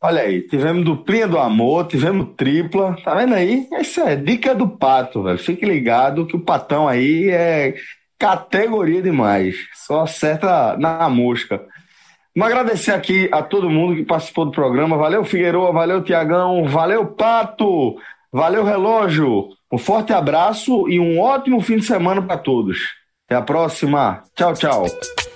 [0.00, 3.66] Olha aí, tivemos duplinha do amor, tivemos tripla, tá vendo aí?
[3.72, 5.38] Essa é dica do pato, velho.
[5.38, 7.74] Fique ligado que o patão aí é
[8.18, 9.56] categoria demais.
[9.74, 11.62] Só acerta na mosca.
[12.36, 14.96] Vamos agradecer aqui a todo mundo que participou do programa.
[14.96, 17.96] Valeu, Figueiredo, valeu, Tiagão, valeu, Pato,
[18.32, 19.48] valeu, Relógio.
[19.72, 22.78] Um forte abraço e um ótimo fim de semana para todos.
[23.26, 24.22] Até a próxima.
[24.34, 25.27] Tchau, tchau.